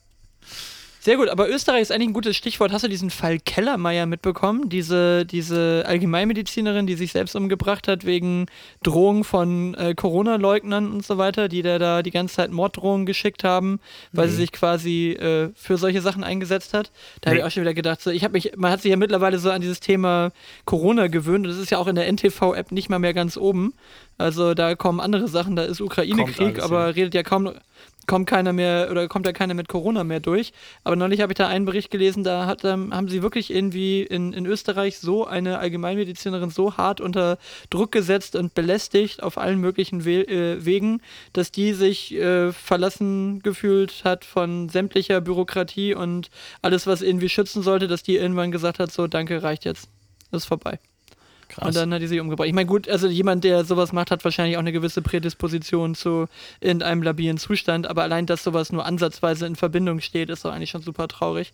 [1.03, 2.73] Sehr gut, aber Österreich ist eigentlich ein gutes Stichwort.
[2.73, 4.69] Hast du diesen Fall Kellermeier mitbekommen?
[4.69, 8.45] Diese, diese Allgemeinmedizinerin, die sich selbst umgebracht hat wegen
[8.83, 13.45] Drohung von äh, Corona-Leugnern und so weiter, die der da die ganze Zeit Morddrohungen geschickt
[13.45, 13.81] haben,
[14.13, 14.41] weil sie Nee.
[14.43, 16.91] sich quasi äh, für solche Sachen eingesetzt hat.
[17.23, 17.41] Da habe Nee.
[17.41, 19.51] ich auch schon wieder gedacht, so, ich habe mich, man hat sich ja mittlerweile so
[19.51, 20.33] an dieses Thema
[20.67, 23.73] Corona gewöhnt und das ist ja auch in der NTV-App nicht mal mehr ganz oben.
[24.19, 26.91] Also da kommen andere Sachen, da ist Ukraine-Krieg, aber ja.
[26.91, 27.53] redet ja kaum
[28.11, 30.53] kommt keiner mehr oder kommt da keiner mit Corona mehr durch.
[30.83, 34.03] Aber neulich habe ich da einen Bericht gelesen, da hat, ähm, haben sie wirklich irgendwie
[34.03, 37.39] in, in Österreich so eine Allgemeinmedizinerin so hart unter
[37.71, 41.03] Druck gesetzt und belästigt auf allen möglichen We äh, Wegen,
[41.35, 46.31] dass die sich äh, verlassen gefühlt hat von sämtlicher Bürokratie und
[46.63, 49.89] alles, was irgendwie schützen sollte, dass die irgendwann gesagt hat, so danke, reicht jetzt.
[50.33, 50.81] Ist vorbei.
[51.51, 51.67] Krass.
[51.67, 52.47] Und dann hat die sich umgebracht.
[52.47, 56.27] Ich meine, gut, also jemand, der sowas macht, hat wahrscheinlich auch eine gewisse Prädisposition zu
[56.61, 60.71] irgendeinem labilen Zustand, aber allein, dass sowas nur ansatzweise in Verbindung steht, ist doch eigentlich
[60.71, 61.53] schon super traurig.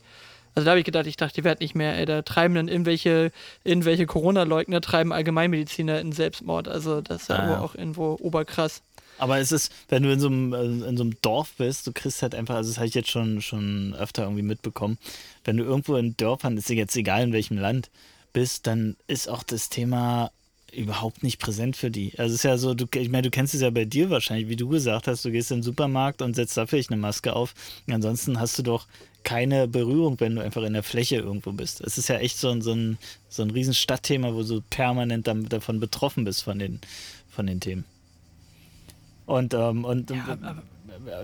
[0.55, 2.69] Also da habe ich gedacht, ich dachte, die werden nicht mehr, ey, da treiben dann
[2.69, 3.31] irgendwelche,
[3.65, 6.69] irgendwelche Corona-Leugner, treiben Allgemeinmediziner in Selbstmord.
[6.69, 8.83] Also das ist ja Ah, auch irgendwo oberkrass.
[9.19, 11.93] Aber es ist, wenn du in so, einem, äh, in so einem Dorf bist, du
[11.93, 14.99] kriegst halt einfach, also das habe ich jetzt schon, schon öfter irgendwie mitbekommen,
[15.45, 17.91] wenn du irgendwo in Dörfern, ist dir jetzt egal in welchem Land
[18.37, 20.31] bist, dann ist auch das Thema
[20.71, 22.13] überhaupt nicht präsent für die.
[22.19, 24.51] Also es ist ja so, du, ich meine, du kennst es ja bei dir wahrscheinlich,
[24.51, 27.35] wie du gesagt hast, du gehst in den Supermarkt und setzt da vielleicht eine Maske
[27.35, 27.55] auf.
[27.91, 28.89] Ansonsten hast du doch
[29.23, 31.81] keine Berührung, wenn du einfach in der Fläche irgendwo bist.
[31.81, 32.99] Es ist ja echt so ein, so ein,
[33.31, 36.83] so ein riesen Stadtthema, wo du permanent davon betroffen bist von den,
[37.31, 37.87] von den Themen.
[39.25, 40.13] Und, ähm, und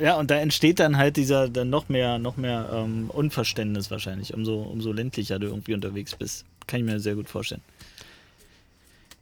[0.01, 4.33] ja, und da entsteht dann halt dieser dann noch mehr, noch mehr ähm, Unverständnis wahrscheinlich,
[4.33, 6.47] umso, umso ländlicher du irgendwie unterwegs bist.
[6.67, 7.63] Kann ich mir sehr gut vorstellen.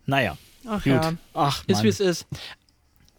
[0.07, 0.92] Naja, Ach gut.
[0.92, 1.12] ja.
[1.35, 1.85] Ach, Ist Mann.
[1.85, 2.26] wie es ist.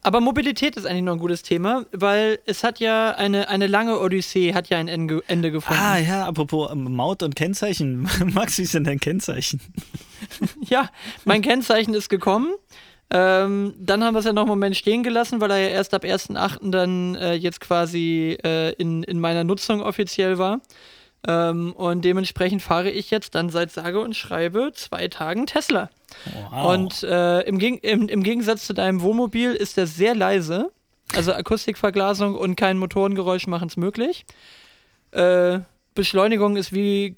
[0.04, 4.00] Aber Mobilität ist eigentlich noch ein gutes Thema, weil es hat ja eine, eine lange
[4.00, 5.80] Odyssee, hat ja ein Ende, Ende gefunden.
[5.80, 8.10] Ah ja, apropos ähm, Maut und Kennzeichen.
[8.34, 9.62] Max, wie ist denn dein Kennzeichen?
[10.68, 10.90] Ja,
[11.26, 12.54] mein Kennzeichen ist gekommen.
[13.10, 15.94] Ähm, dann haben wir es ja noch einen Moment stehen gelassen, weil er ja erst
[15.96, 16.70] ab 1.8.
[16.72, 20.62] dann äh, jetzt quasi äh, in, in meiner Nutzung offiziell war.
[21.28, 25.90] Ähm, und dementsprechend fahre ich jetzt dann seit sage und schreibe zwei Tagen Tesla.
[26.50, 26.74] Wow.
[26.74, 30.72] Und äh, im, Geg im, im Gegensatz zu deinem Wohnmobil ist der sehr leise.
[31.16, 34.26] Also Akustikverglasung und kein Motorengeräusch machen es möglich.
[35.12, 35.60] Äh,
[35.94, 37.14] Beschleunigung ist wie,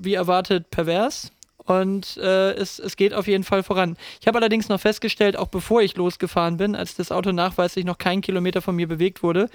[0.00, 1.32] wie erwartet pervers.
[1.64, 3.96] Und äh, es, es geht auf jeden Fall voran.
[4.20, 7.98] Ich habe allerdings noch festgestellt, auch bevor ich losgefahren bin, als das Auto nachweislich noch
[7.98, 9.48] keinen Kilometer von mir bewegt wurde,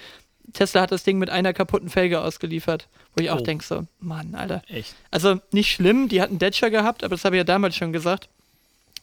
[0.53, 2.87] Tesla hat das Ding mit einer kaputten Felge ausgeliefert.
[3.15, 3.43] Wo ich auch Oh.
[3.43, 4.61] denke so, Mann, Alter.
[4.67, 4.95] Echt?
[5.11, 8.29] Also nicht schlimm, die hatten Dacia gehabt, aber das habe ich ja damals schon gesagt,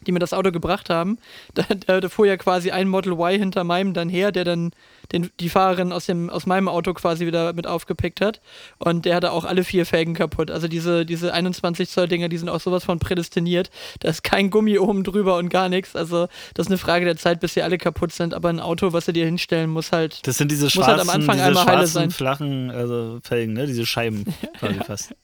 [0.06, 1.18] die mir das Auto gebracht haben.
[1.54, 4.72] Da, da, da fuhr ja quasi ein Model Y hinter meinem dann her, der dann
[5.12, 8.40] den, die Fahrerin aus, dem, aus meinem Auto quasi wieder mit aufgepickt hat.
[8.78, 10.50] Und der hatte auch alle vier Felgen kaputt.
[10.50, 13.70] Also diese, diese 21 Zoll Dinger, die sind auch sowas von prädestiniert.
[14.00, 15.96] Da ist kein Gummi oben drüber und gar nichts.
[15.96, 18.34] Also das ist eine Frage der Zeit, bis sie alle kaputt sind.
[18.34, 21.10] Aber ein Auto, was du dir hinstellen muss halt Das sind diese schwarzen, halt am
[21.10, 22.10] Anfang diese einmal schwarzen sein.
[22.10, 23.66] flachen also Felgen, ne?
[23.66, 24.24] Diese Scheiben
[24.58, 25.14] quasi fast.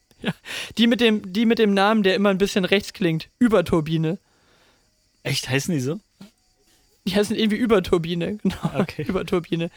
[0.78, 3.28] die mit, dem, die mit dem Namen, der immer ein bisschen rechts klingt.
[3.38, 4.18] Überturbine.
[5.22, 6.00] Echt, heißen die so?
[7.06, 8.56] Die heißen irgendwie Überturbine, genau.
[8.74, 9.02] Okay.
[9.02, 9.70] Überturbine.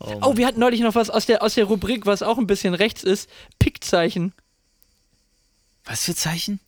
[0.00, 0.20] Oh.
[0.22, 2.74] Oh, wir hatten neulich noch was aus der, aus der Rubrik, was auch ein bisschen
[2.74, 3.28] rechts ist.
[3.58, 4.32] Pickzeichen.
[5.84, 6.60] Was für Zeichen?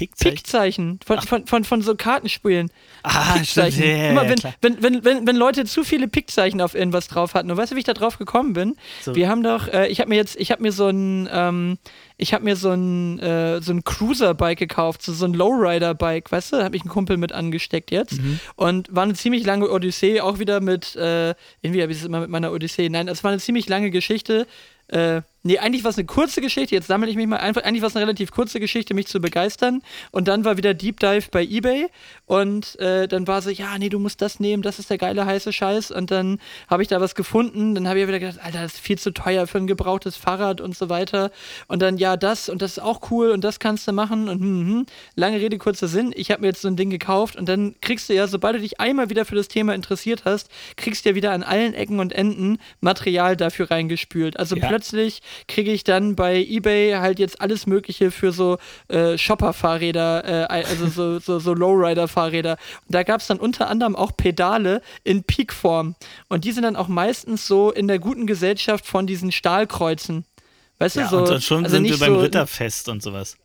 [0.00, 0.34] Pickzeichen?
[0.34, 1.00] Pickzeichen.
[1.04, 2.70] Von, von, von, von so Kartenspielen.
[3.02, 3.72] Ah, Pickzeichen.
[3.72, 3.86] stimmt.
[3.86, 4.54] Ja, ja, Immer ja, wenn, klar.
[4.60, 7.50] wenn, wenn, wenn, wenn Leute zu viele Pickzeichen auf irgendwas drauf hatten.
[7.50, 8.76] Und weißt du, wie ich da drauf gekommen bin?
[9.02, 9.14] So.
[9.14, 11.78] Wir haben doch, äh, ich habe mir jetzt, ich habe mir so ein, ähm,
[12.16, 16.52] ich habe mir so ein, äh, so ein Cruiser-Bike gekauft, so, so ein Lowrider-Bike, weißt
[16.52, 18.20] du, da habe ich einen Kumpel mit angesteckt jetzt.
[18.20, 18.40] Mhm.
[18.56, 22.20] Und war eine ziemlich lange Odyssee, auch wieder mit, äh, irgendwie habe ich es immer
[22.20, 22.88] mit meiner Odyssee.
[22.88, 24.46] Nein, es war eine ziemlich lange Geschichte.
[24.90, 26.74] Äh, Nee, eigentlich war es eine kurze Geschichte.
[26.74, 27.62] Jetzt sammle ich mich mal einfach.
[27.62, 29.80] Eigentlich war es eine relativ kurze Geschichte, mich zu begeistern.
[30.10, 31.88] Und dann war wieder Deep Dive bei eBay.
[32.26, 35.24] Und äh, dann war so, ja, nee, du musst das nehmen, das ist der geile
[35.24, 35.92] heiße Scheiß.
[35.92, 37.74] Und dann habe ich da was gefunden.
[37.74, 40.60] Dann habe ich wieder gedacht, Alter, das ist viel zu teuer für ein gebrauchtes Fahrrad
[40.60, 41.30] und so weiter.
[41.68, 44.28] Und dann, ja, das und das ist auch cool und das kannst du machen.
[44.28, 44.86] Und hm, hm.
[45.14, 46.12] lange Rede, kurzer Sinn.
[46.14, 47.36] Ich habe mir jetzt so ein Ding gekauft.
[47.36, 50.50] Und dann kriegst du ja, sobald du dich einmal wieder für das Thema interessiert hast,
[50.76, 54.38] kriegst du ja wieder an allen Ecken und Enden Material dafür reingespült.
[54.38, 54.68] Also ja.
[54.68, 54.79] plötzlich
[55.48, 60.86] kriege ich dann bei eBay halt jetzt alles Mögliche für so äh, Shopper-Fahrräder, äh, also
[60.88, 62.52] so, so, so Lowrider-Fahrräder.
[62.86, 65.94] Und da gab es dann unter anderem auch Pedale in Peak-Form.
[66.28, 70.24] Und die sind dann auch meistens so in der guten Gesellschaft von diesen Stahlkreuzen.
[70.78, 71.18] Weißt ja, du, so.
[71.18, 73.36] Und dann schon also sind wir beim so, Ritterfest und sowas.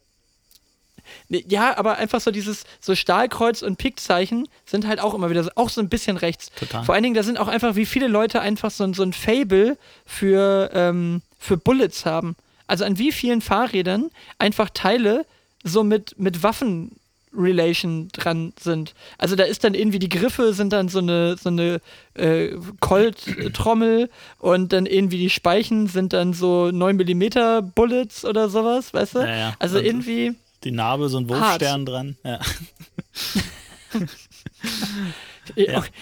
[1.29, 5.49] Ja, aber einfach so dieses so Stahlkreuz und Pikzeichen sind halt auch immer wieder so,
[5.55, 6.51] auch so ein bisschen rechts.
[6.57, 6.83] Total.
[6.83, 9.77] Vor allen Dingen, da sind auch einfach, wie viele Leute einfach so, so ein Fable
[10.05, 12.35] für, ähm, für Bullets haben.
[12.67, 15.25] Also an wie vielen Fahrrädern einfach Teile
[15.63, 16.91] so mit, mit Waffen
[17.37, 18.93] Relation dran sind.
[19.17, 21.81] Also da ist dann irgendwie die Griffe sind dann so eine so eine
[22.13, 28.93] äh, Colt-Trommel und dann irgendwie die Speichen sind dann so 9 mm Bullets oder sowas,
[28.93, 29.19] weißt du?
[29.19, 29.55] Ja, ja.
[29.59, 32.17] Also und irgendwie die Narbe so ein Wurfstern dran.
[32.23, 32.39] Ja.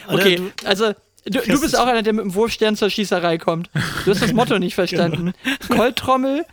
[0.08, 0.94] Okay, also
[1.26, 3.70] du, du, bist auch einer, der mit dem Wurfstern zur Schießerei kommt.
[4.06, 5.34] Du hast das Motto nicht verstanden.
[5.68, 5.82] genau.
[5.82, 6.46] Koltrommel,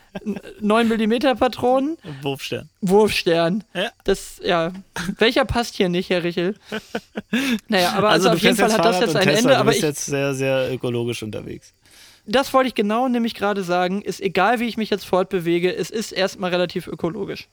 [0.60, 1.96] 9 mm Patronen.
[2.22, 2.68] Wurfstern.
[2.80, 3.64] Wurfstern.
[3.74, 3.90] Ja.
[4.04, 4.72] Das, ja.
[5.18, 6.54] Welcher passt hier nicht, Herr Richel?
[7.68, 9.58] Naja, aber also, also auf jeden Fall hat das jetzt ein Tesla, Ende.
[9.58, 11.72] aber du bist ich, jetzt sehr, sehr ökologisch unterwegs.
[12.26, 14.02] Das wollte ich genau nämlich gerade sagen.
[14.02, 17.48] Ist egal, wie ich mich jetzt fortbewege, es ist erstmal relativ ökologisch.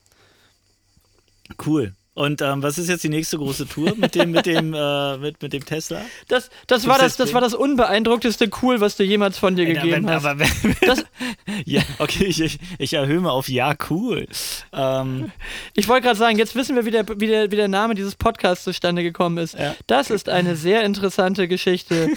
[1.64, 1.94] Cool.
[2.18, 5.40] Und ähm, was ist jetzt die nächste große Tour mit dem, mit dem, äh, mit,
[5.40, 6.00] mit dem Tesla?
[6.26, 9.74] Das, das, war das, das war das unbeeindruckteste Cool, was du jemals von dir Ey,
[9.74, 10.24] gegeben wenn, hast.
[10.24, 11.04] Aber wenn, das,
[11.64, 14.26] ja, okay, ich, ich, ich, erhöhe mal auf ja, cool.
[14.72, 15.30] Ähm,
[15.76, 18.16] ich wollte gerade sagen, jetzt wissen wir, wie der, wie, der, wie der Name dieses
[18.16, 19.56] Podcasts zustande gekommen ist.
[19.56, 19.76] Ja.
[19.86, 22.08] Das ist eine sehr interessante Geschichte.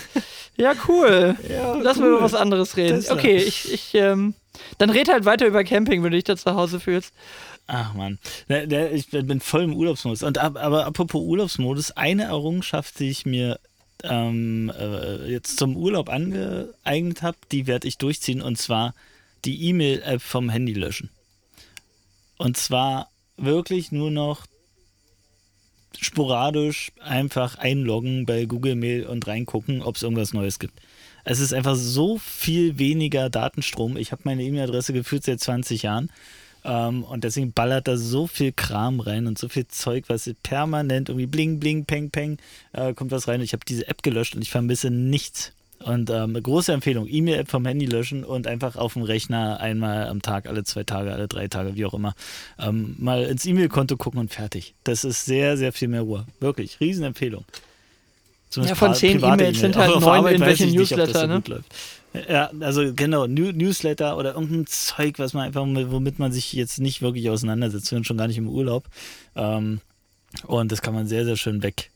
[0.57, 1.35] ja, cool.
[1.47, 2.05] Ja, Lass cool.
[2.05, 3.01] mal über was anderes reden.
[3.01, 3.13] Tesla.
[3.13, 4.33] Okay, ich, ich ähm,
[4.77, 7.13] dann red halt weiter über Camping, wenn du dich da zu Hause fühlst.
[7.67, 10.23] Ach man, ich bin voll im Urlaubsmodus.
[10.23, 13.59] Und aber apropos Urlaubsmodus, eine Errungenschaft, die ich mir
[14.03, 18.93] ähm, äh, jetzt zum Urlaub angeeignet habe, die werde ich durchziehen und zwar
[19.45, 21.09] die E-Mail-App vom Handy löschen.
[22.37, 24.45] Und zwar wirklich nur noch
[25.99, 30.79] sporadisch einfach einloggen bei Google Mail und reingucken, ob es irgendwas Neues gibt.
[31.23, 33.97] Es ist einfach so viel weniger Datenstrom.
[33.97, 36.09] Ich habe meine E-Mail-Adresse geführt seit 20 Jahren
[36.63, 41.09] ähm, und deswegen ballert da so viel Kram rein und so viel Zeug, was permanent
[41.09, 42.37] irgendwie bling, bling, peng, peng,
[42.73, 43.41] äh, kommt was rein.
[43.41, 45.53] Ich habe diese App gelöscht und ich vermisse nichts.
[45.79, 50.21] Und ähm, große Empfehlung, E-Mail-App vom Handy löschen und einfach auf dem Rechner einmal am
[50.21, 52.13] Tag, alle zwei Tage, alle drei Tage, wie auch immer,
[52.59, 54.75] ähm, mal ins E-Mail-Konto gucken und fertig.
[54.83, 56.25] Das ist sehr, sehr viel mehr Ruhe.
[56.39, 57.45] Wirklich, Riesenempfehlung.
[58.49, 61.61] Zumindest ja, von zehn E-Mails sind halt neun in welchen Newsletter, nicht, ne?
[62.13, 66.79] Ja, also genau, New Newsletter oder irgendein Zeug, was man einfach, womit man sich jetzt
[66.79, 68.85] nicht wirklich auseinandersetzt, und schon gar nicht im Urlaub.
[69.35, 69.79] Ähm,
[70.45, 71.89] und das kann man sehr, sehr schön weg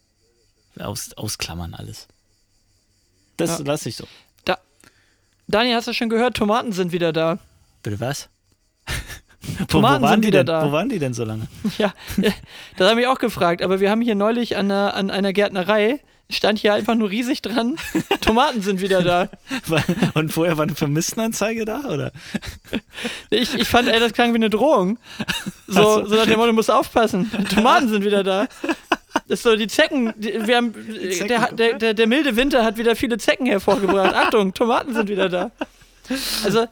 [0.80, 2.08] aus, ausklammern alles.
[3.38, 3.66] Das ja.
[3.66, 4.08] lasse ich so.
[4.46, 4.58] Da,
[5.48, 7.40] Daniel, hast du schon gehört, Tomaten sind wieder da.
[7.84, 8.30] Bitte was?
[9.68, 10.68] Tomaten wo, wo sind wieder denn, da.
[10.68, 11.48] Wo waren die denn so lange?
[11.78, 11.94] Ja,
[12.78, 13.62] das habe ich auch gefragt.
[13.62, 16.00] Aber wir haben hier neulich an einer, an einer Gärtnerei
[16.30, 17.76] stand hier einfach nur riesig dran.
[18.22, 19.30] Tomaten sind wieder da.
[20.14, 22.12] Und vorher war eine Vermisstenanzeige da, oder?
[23.30, 24.98] Ich, ich fand, ey, das klang wie eine Drohung.
[25.68, 27.32] So, so nach dem Motto, du musst aufpassen.
[27.54, 28.48] Tomaten sind wieder da.
[29.28, 32.64] Das ist so, die Zecken, die, wir haben, Zecken der, der, der, der milde Winter
[32.64, 34.14] hat wieder viele Zecken hervorgebracht.
[34.14, 35.52] Achtung, Tomaten sind wieder da.
[36.44, 36.68] Also,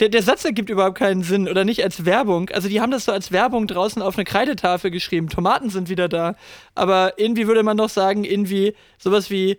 [0.00, 2.50] der, der Satz ergibt überhaupt keinen Sinn oder nicht als Werbung.
[2.50, 5.28] Also die haben das so als Werbung draußen auf eine Kreidetafel geschrieben.
[5.28, 6.34] Tomaten sind wieder da.
[6.74, 9.58] Aber irgendwie würde man doch sagen, irgendwie sowas wie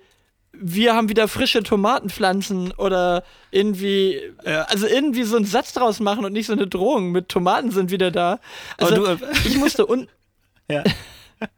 [0.60, 6.34] wir haben wieder frische Tomatenpflanzen oder irgendwie, also irgendwie so einen Satz draus machen und
[6.34, 8.40] nicht so eine Drohung mit Tomaten sind wieder da.
[8.78, 10.08] Also du, äh, ich musste un
[10.70, 10.84] ja.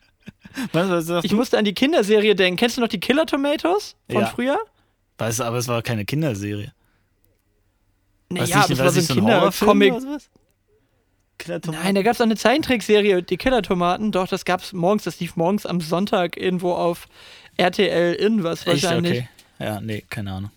[0.74, 1.38] was, was ich du?
[1.38, 2.58] musste an die Kinderserie denken.
[2.58, 4.28] Kennst du noch die Killer Tomatoes von ja.
[4.28, 4.58] früher?
[5.18, 6.74] Weißt du, aber es war keine Kinderserie.
[8.30, 9.94] Naja, aber es war so ein Kindercomic.
[11.68, 14.12] Nein, da gab es auch eine Zeichentrickserie, die Killer-Tomaten.
[14.12, 17.08] Doch, das gab es morgens, das lief morgens am Sonntag irgendwo auf
[17.58, 19.20] RTL in was wahrscheinlich.
[19.20, 19.30] Echt?
[19.60, 19.66] Okay.
[19.66, 20.52] Ja, nee, keine Ahnung.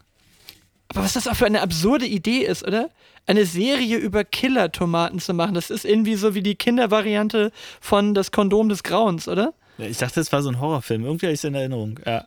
[0.89, 2.91] Aber was das auch für eine absurde Idee ist, oder?
[3.27, 8.33] Eine Serie über Killer-Tomaten zu machen, das ist irgendwie so wie die Kindervariante von Das
[8.33, 9.55] Kondom des Grauens, oder?
[9.79, 11.05] Ich dachte, es war so ein Horrorfilm.
[11.05, 12.01] Irgendwie habe ich es in Erinnerung.
[12.05, 12.27] Ja.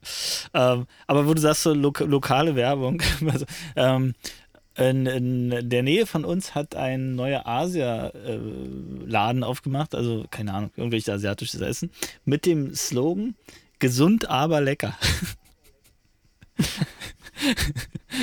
[0.54, 3.02] Ähm, aber wo du sagst, so lo lokale Werbung.
[3.32, 4.16] also, ähm,
[4.76, 11.10] in, in, der Nähe von uns hat ein neuer Asia-Laden aufgemacht, also keine Ahnung, irgendwelches
[11.10, 11.92] asiatisches Essen,
[12.26, 13.36] mit dem Slogan
[13.80, 14.98] gesund, aber lecker.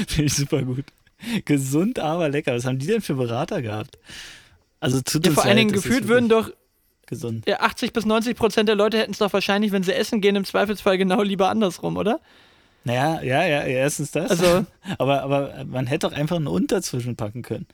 [0.09, 0.87] Finde ich super gut.
[1.45, 2.55] Gesund, aber lecker.
[2.55, 3.99] Was haben die denn für Berater gehabt?
[4.81, 6.51] Also tut ja, vor allen Dingen gefühlt würden doch
[7.07, 7.45] gesund.
[7.47, 10.37] Ja, 80 bis 90 Prozent der Leute hätten es doch wahrscheinlich, wenn sie essen gehen,
[10.37, 12.21] im Zweifelsfall genau lieber andersrum, oder?
[12.85, 14.31] Naja, ja, ja, erstens das.
[14.31, 14.67] Also,
[14.99, 17.67] aber, aber man hätte doch einfach einen Und dazwischen packen können.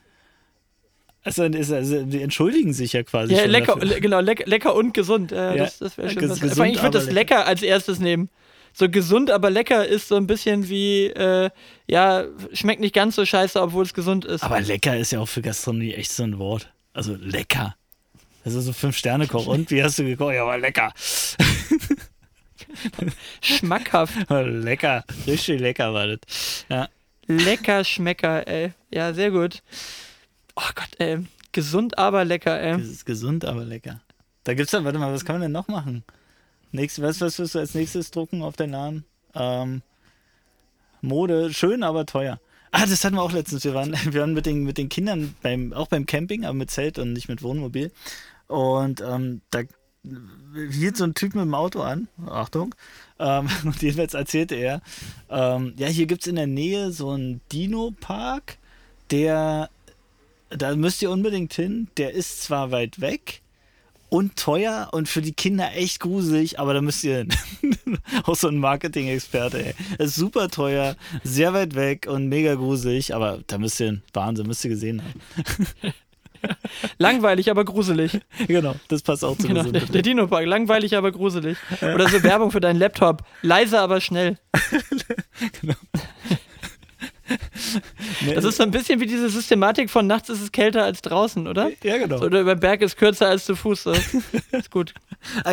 [1.23, 3.35] Also, also, die entschuldigen sich ja quasi.
[3.35, 5.33] Ja, lecker, le genau, leck, lecker und gesund.
[5.33, 6.41] Äh, ja, das, das wäre schon was.
[6.41, 7.39] Gesund, ich würde das lecker.
[7.39, 8.31] lecker als erstes nehmen.
[8.73, 11.51] So gesund, aber lecker ist so ein bisschen wie, äh,
[11.89, 14.45] ja, schmeckt nicht ganz so scheiße, obwohl es gesund ist.
[14.45, 16.71] Aber lecker ist ja auch für Gastronomie echt so ein Wort.
[16.93, 17.75] Also lecker.
[18.45, 19.47] Also so Fünf-Sterne-Koch.
[19.47, 20.35] Und wie hast du gekocht?
[20.35, 20.93] Ja, war lecker.
[23.41, 24.15] Schmackhaft.
[24.31, 25.05] lecker.
[25.27, 26.65] Richtig lecker war das.
[26.69, 26.89] Ja.
[27.27, 28.73] Lecker Schmecker, ey.
[28.93, 29.63] Ja, sehr gut.
[30.55, 31.27] Oh Gott, ey.
[31.53, 32.79] Gesund, aber lecker, ey.
[32.79, 34.01] Das ist gesund, aber lecker.
[34.45, 36.05] Da gibt's dann, warte mal, was kann man denn noch machen?
[36.71, 39.05] Nächst, was, was wirst du als nächstes drucken auf deinen Laden?
[39.35, 39.83] Ähm,
[41.01, 42.41] Mode, schön, aber teuer.
[42.71, 43.65] Ah, das hatten wir auch letztens.
[43.65, 46.71] Wir waren, wir waren mit, den, mit den Kindern beim, auch beim Camping, aber mit
[46.71, 47.91] Zelt und nicht mit Wohnmobil.
[48.49, 49.63] Und ähm, da
[50.71, 52.75] hielt so ein Typ mit dem Auto an, Achtung,
[53.19, 54.83] ähm, und jedenfalls erzählte er,
[55.31, 58.59] ähm, ja, hier gibt es in der Nähe so einen Dino-Park,
[59.11, 59.71] der,
[60.51, 63.43] da müsst ihr unbedingt hin, der ist zwar weit weg,
[64.09, 67.29] und teuer und für die Kinder echt gruselig, aber da müsst ihr hin.
[68.25, 73.59] Auch so ein Marketing-Experte, ist super teuer, sehr weit weg und mega gruselig, aber da
[73.59, 74.03] müsst ihr hin.
[74.13, 75.93] Wahnsinn, müsst ihr gesehen haben.
[76.99, 78.21] Langweilig, aber gruselig.
[78.47, 81.57] Genau, das passt auch zu genau, der, der Dino-Park, langweilig, aber gruselig.
[81.81, 83.23] Oder so Werbung für deinen Laptop.
[83.43, 84.39] Leise, aber schnell.
[85.61, 85.75] genau.
[88.35, 91.47] Das ist so ein bisschen wie diese Systematik von nachts ist es kälter als draußen,
[91.47, 91.71] oder?
[91.83, 92.21] Ja, genau.
[92.21, 93.85] oder über Berg ist kürzer als zu Fuß.
[93.85, 94.15] Das
[94.53, 94.95] ist gut.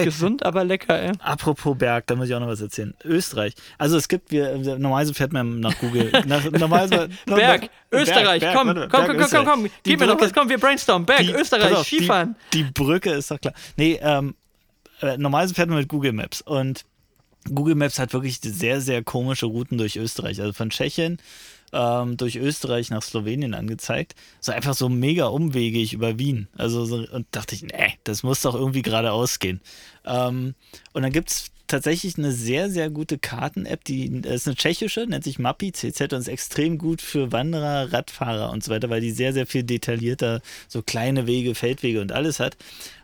[0.04, 1.12] Gesund, aber lecker, ey.
[1.20, 2.94] Apropos Berg, da muss ich auch noch was erzählen.
[3.04, 3.54] Österreich.
[3.78, 6.12] Also es gibt, wir, normalerweise fährt man nach Google.
[6.26, 10.22] Nach, normalerweise, Berg, Österreich, Berg, komm, Berg, komm, komm, komm, komm, komm, gib mir noch
[10.22, 11.06] was, komm, wir brainstormen.
[11.06, 12.36] Berg, die, Österreich, auf, Skifahren.
[12.54, 13.54] Die, die, Brücke ist doch klar.
[13.78, 14.36] Nee, ähm,
[15.02, 16.86] äh, normalerweise fährt man mit Google Maps und
[17.54, 20.40] Google Maps hat wirklich sehr, sehr komische Routen durch Österreich.
[20.40, 21.18] Also von Tschechien
[21.74, 24.16] ähm, durch Österreich nach Slowenien angezeigt.
[24.40, 26.48] So einfach so mega umwegig über Wien.
[26.56, 29.60] Also so, und dachte ich, nee, das muss doch irgendwie geradeaus gehen.
[30.06, 30.56] Ähm,
[30.94, 35.24] und dann gibt es tatsächlich eine sehr, sehr gute Karten-App, die ist eine tschechische, nennt
[35.24, 39.12] sich Mappi CZ und ist extrem gut für Wanderer, Radfahrer und so weiter, weil die
[39.12, 42.58] sehr, sehr viel detaillierter so kleine Wege, Feldwege und alles hat.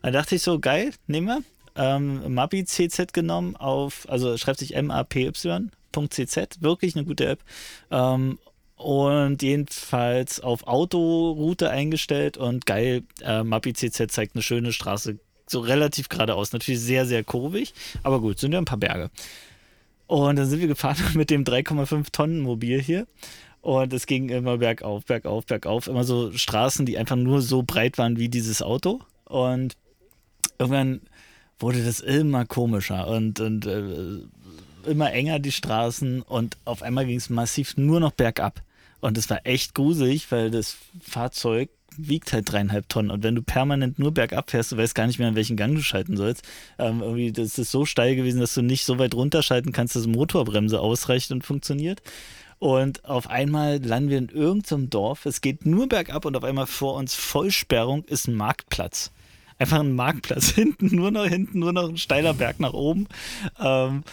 [0.04, 1.42] Da dachte ich so, geil, nehmen wir.
[1.76, 7.40] Ähm, Mappi CZ genommen auf, also schreibt sich M-A-P-Y.cz, wirklich eine gute App.
[7.90, 8.38] Ähm,
[8.80, 15.60] und jedenfalls auf Autoroute eingestellt und geil, äh, Mapi CZ zeigt eine schöne Straße, so
[15.60, 19.12] relativ geradeaus, natürlich sehr, sehr kurvig, aber gut, sind ja ein paar Berge.
[20.08, 23.06] Und dann sind wir gefahren mit dem 3,5 Tonnen Mobil hier
[23.60, 27.98] und es ging immer bergauf, bergauf, bergauf, immer so Straßen, die einfach nur so breit
[27.98, 29.76] waren wie dieses Auto und
[30.58, 31.02] irgendwann
[31.60, 37.18] wurde das immer komischer und, und äh, immer enger die Straßen und auf einmal ging
[37.18, 38.62] es massiv nur noch bergab.
[39.02, 43.12] Und es war echt gruselig, weil das Fahrzeug wiegt halt dreieinhalb Tonnen.
[43.12, 45.76] Und wenn du permanent nur bergab fährst, du weißt gar nicht mehr, in welchen Gang
[45.76, 46.48] du schalten sollst.
[46.78, 50.08] Ähm, irgendwie, das ist so steil gewesen, dass du nicht so weit runterschalten kannst, dass
[50.08, 52.02] Motorbremse ausreicht und funktioniert.
[52.60, 55.26] Und auf einmal landen wir in irgendeinem Dorf.
[55.26, 59.12] Es geht nur bergab und auf einmal vor uns Vollsperrung ist ein Marktplatz.
[59.58, 60.50] Einfach ein Marktplatz.
[60.56, 63.08] Hinten nur noch, hinten nur noch ein steiler Berg nach oben.
[63.60, 64.04] Ähm,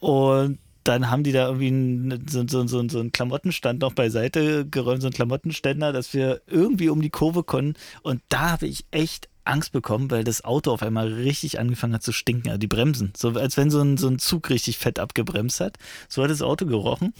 [0.00, 4.66] und dann haben die da irgendwie einen, so, so, so, so einen Klamottenstand noch beiseite
[4.66, 7.74] geräumt, so einen Klamottenständer, dass wir irgendwie um die Kurve konnten.
[8.02, 12.02] Und da habe ich echt Angst bekommen, weil das Auto auf einmal richtig angefangen hat
[12.02, 12.48] zu stinken.
[12.48, 13.12] Also die Bremsen.
[13.16, 15.78] So als wenn so ein, so ein Zug richtig fett abgebremst hat.
[16.08, 17.14] So hat das Auto gerochen.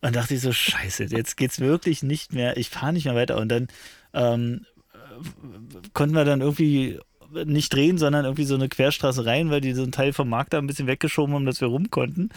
[0.00, 2.56] Und dachte ich so, scheiße, jetzt geht's wirklich nicht mehr.
[2.56, 3.38] Ich fahre nicht mehr weiter.
[3.38, 3.68] Und dann
[4.12, 4.66] ähm,
[5.92, 6.98] konnten wir dann irgendwie
[7.44, 10.52] nicht drehen, sondern irgendwie so eine Querstraße rein, weil die so einen Teil vom Markt
[10.52, 12.30] da ein bisschen weggeschoben haben, dass wir rum konnten.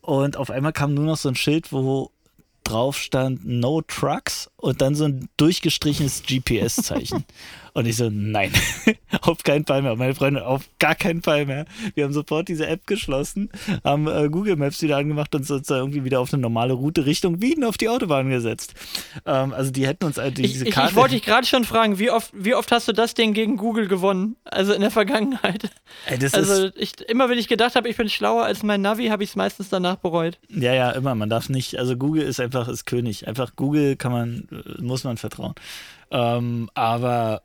[0.00, 2.10] Und auf einmal kam nur noch so ein Schild, wo
[2.64, 7.24] drauf stand No Trucks und dann so ein durchgestrichenes GPS-Zeichen.
[7.74, 8.52] Und ich so, nein,
[9.22, 9.96] auf keinen Fall mehr.
[9.96, 11.64] Meine Freunde, auf gar keinen Fall mehr.
[11.94, 13.50] Wir haben sofort diese App geschlossen,
[13.82, 17.06] haben äh, Google Maps wieder angemacht und uns da irgendwie wieder auf eine normale Route
[17.06, 18.74] Richtung Wien auf die Autobahn gesetzt.
[19.24, 20.88] Ähm, also die hätten uns also diese ich, Karte.
[20.88, 23.32] Ich, ich wollte dich gerade schon fragen, wie oft, wie oft hast du das Ding
[23.32, 24.36] gegen Google gewonnen?
[24.44, 25.70] Also in der Vergangenheit.
[26.06, 29.24] Ey, also ich, immer wenn ich gedacht habe, ich bin schlauer als mein Navi, habe
[29.24, 30.38] ich es meistens danach bereut.
[30.50, 31.14] ja, ja, immer.
[31.14, 33.26] Man darf nicht, also Google ist einfach ist König.
[33.28, 35.54] Einfach Google kann man, äh, muss man vertrauen.
[36.10, 37.42] Ähm, aber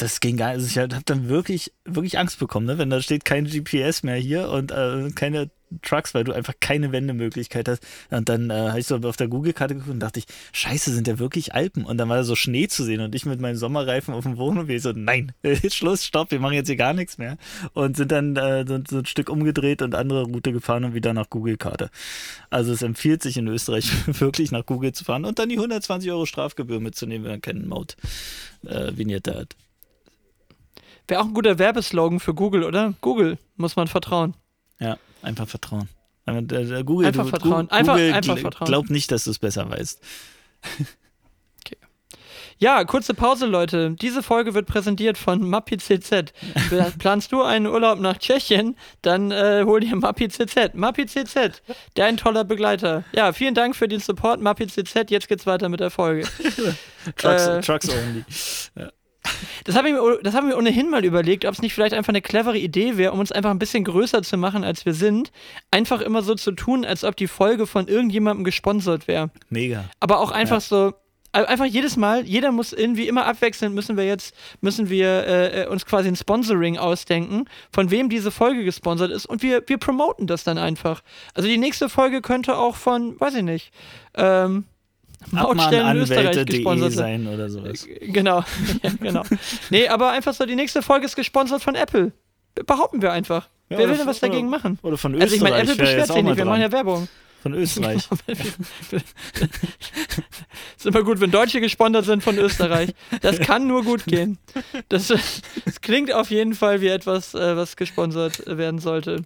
[0.00, 0.56] das ging gar nicht.
[0.56, 2.78] Also ich habe dann wirklich, wirklich Angst bekommen, ne?
[2.78, 5.50] wenn da steht kein GPS mehr hier und äh, keine
[5.82, 7.86] Trucks, weil du einfach keine Wendemöglichkeit hast.
[8.10, 11.06] Und dann äh, habe ich so auf der Google-Karte geguckt und dachte ich, scheiße, sind
[11.06, 11.84] ja wirklich Alpen.
[11.84, 14.36] Und dann war da so Schnee zu sehen und ich mit meinem Sommerreifen auf dem
[14.36, 15.32] Wohnmobil so, nein,
[15.68, 17.36] Schluss, stopp, wir machen jetzt hier gar nichts mehr.
[17.72, 21.12] Und sind dann äh, so, so ein Stück umgedreht und andere Route gefahren und wieder
[21.12, 21.90] nach Google-Karte.
[22.48, 23.90] Also es empfiehlt sich in Österreich
[24.20, 27.68] wirklich nach Google zu fahren und dann die 120 Euro Strafgebühr mitzunehmen, wenn man keinen
[27.68, 29.56] Maut-Vignette hat.
[31.10, 32.94] Wäre auch ein guter Werbeslogan für Google, oder?
[33.00, 34.34] Google muss man vertrauen.
[34.78, 35.88] Ja, einfach vertrauen.
[36.26, 37.68] Der Google, Einfach du, vertrauen.
[37.70, 38.66] Einfach- Google einfach gl- vertrauen.
[38.68, 40.00] Glaub nicht, dass du es besser weißt.
[42.58, 43.92] Ja, kurze Pause, Leute.
[43.92, 46.34] Diese Folge wird präsentiert von Mappi CZ.
[46.98, 50.74] Planst du einen Urlaub nach Tschechien, dann äh, hol dir Mappi CZ.
[50.74, 51.62] Mappi CZ,
[51.94, 53.04] dein toller Begleiter.
[53.12, 55.10] Ja, vielen Dank für den Support, Mappi CZ.
[55.10, 56.28] Jetzt geht's weiter mit der Folge.
[57.16, 57.60] Trucks, Äh.
[57.62, 58.24] Trucks only.
[59.64, 62.08] Das habe ich mir, das haben wir ohnehin mal überlegt, ob es nicht vielleicht einfach
[62.08, 65.30] eine clevere Idee wäre, um uns einfach ein bisschen größer zu machen, als wir sind.
[65.70, 69.30] Einfach immer so zu tun, als ob die Folge von irgendjemandem gesponsert wäre.
[69.50, 69.84] Mega.
[70.00, 70.94] Aber auch einfach so,
[71.32, 75.62] äh, einfach jedes Mal, jeder muss irgendwie immer abwechselnd, müssen wir jetzt, müssen wir äh,
[75.62, 79.78] äh, uns quasi ein Sponsoring ausdenken, von wem diese Folge gesponsert ist und wir, wir
[79.78, 81.02] promoten das dann einfach.
[81.34, 83.72] Also die nächste Folge könnte auch von, weiß ich nicht,
[84.14, 84.64] ähm,
[85.30, 87.26] Mautstellen in Österreich Abmahnanwälte.de gesponsert sein.
[87.26, 87.86] oder sowas.
[88.00, 88.44] Genau,
[88.82, 89.22] ja, genau.
[89.70, 92.12] Nee, aber einfach so, die nächste Folge ist gesponsert von Apple.
[92.66, 93.48] Behaupten wir einfach.
[93.68, 94.78] Ja, Wer will denn was dagegen machen?
[94.82, 95.22] Oder von Österreich.
[95.32, 97.08] Also ich meine, Apple beschwert sich nicht, wir machen ja Werbung.
[97.42, 98.06] Von Österreich.
[100.76, 102.90] ist immer gut, wenn Deutsche gesponsert sind von Österreich.
[103.22, 104.38] Das kann nur gut gehen.
[104.88, 109.22] Das, das klingt auf jeden Fall wie etwas, äh, was gesponsert werden sollte.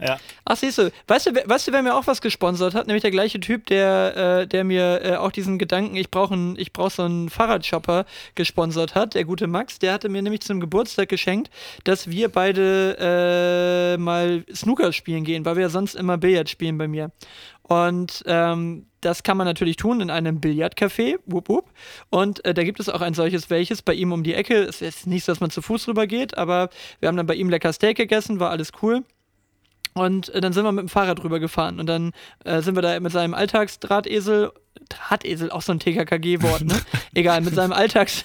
[0.00, 0.18] ja.
[0.44, 2.86] Ach, siehst du, weißt du, wer- weißt du, wer mir auch was gesponsert hat?
[2.86, 6.72] Nämlich der gleiche Typ, der, äh, der mir äh, auch diesen Gedanken, ich brauche ich
[6.72, 11.08] brauch so einen Fahrradshopper gesponsert hat, der gute Max, der hatte mir nämlich zum Geburtstag
[11.08, 11.50] geschenkt,
[11.84, 12.96] dass wir beide
[13.96, 17.10] äh, mal Snooker spielen gehen, weil wir ja sonst immer Billard spielen bei mir.
[17.62, 21.18] Und ähm, das kann man natürlich tun in einem Billardcafé.
[21.26, 21.70] Wupp, wupp.
[22.10, 24.62] Und äh, da gibt es auch ein solches welches bei ihm um die Ecke.
[24.62, 27.34] Es ist nicht so, dass man zu Fuß rüber geht, aber wir haben dann bei
[27.34, 29.04] ihm lecker Steak gegessen, war alles cool.
[29.94, 32.12] Und äh, dann sind wir mit dem Fahrrad rüber gefahren und dann
[32.44, 34.52] äh, sind wir da mit seinem Alltagsdrahtesel,
[34.88, 36.74] Drahtesel, auch so ein TKKG-Wort, ne?
[37.14, 38.24] Egal, mit seinem Alltags,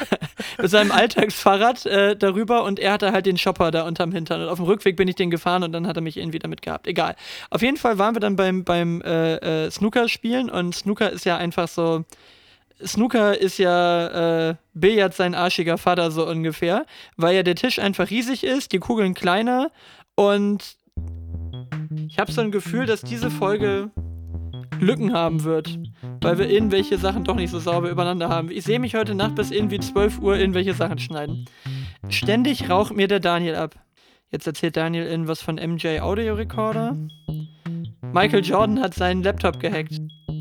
[0.58, 4.48] mit seinem Alltagsfahrrad äh, darüber und er hatte halt den Shopper da unterm Hintern und
[4.48, 6.86] auf dem Rückweg bin ich den gefahren und dann hat er mich irgendwie damit gehabt.
[6.86, 7.16] Egal.
[7.50, 11.24] Auf jeden Fall waren wir dann beim, beim äh, äh, Snooker spielen und Snooker ist
[11.24, 12.04] ja einfach so,
[12.84, 16.84] Snooker ist ja äh, Billard sein arschiger Vater so ungefähr,
[17.16, 19.70] weil ja der Tisch einfach riesig ist, die Kugeln kleiner
[20.14, 20.77] und
[22.08, 23.90] ich habe so ein Gefühl, dass diese Folge
[24.80, 25.78] Lücken haben wird,
[26.20, 28.50] weil wir irgendwelche Sachen doch nicht so sauber übereinander haben.
[28.50, 31.46] Ich sehe mich heute Nacht bis irgendwie 12 Uhr irgendwelche Sachen schneiden.
[32.08, 33.74] Ständig raucht mir der Daniel ab.
[34.30, 36.96] Jetzt erzählt Daniel irgendwas von MJ Audio Recorder.
[38.12, 39.98] Michael Jordan hat seinen Laptop gehackt.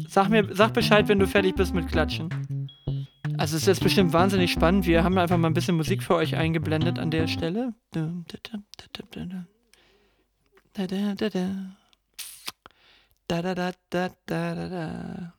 [0.08, 2.30] Sag mir, sag Bescheid, wenn du fertig bist mit Klatschen.
[3.38, 4.88] Also es ist jetzt bestimmt wahnsinnig spannend.
[4.88, 7.74] Wir haben einfach mal ein bisschen Musik für euch eingeblendet an der Stelle.
[7.94, 8.64] Dum, dum,
[9.12, 9.48] dum,
[10.78, 10.86] da.
[10.86, 11.48] Da, da, da, da.
[13.28, 15.34] Da, da, da, da, da, da, da.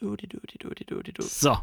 [0.00, 1.22] Dudi, dudi, dudi, dudi, du.
[1.22, 1.56] So,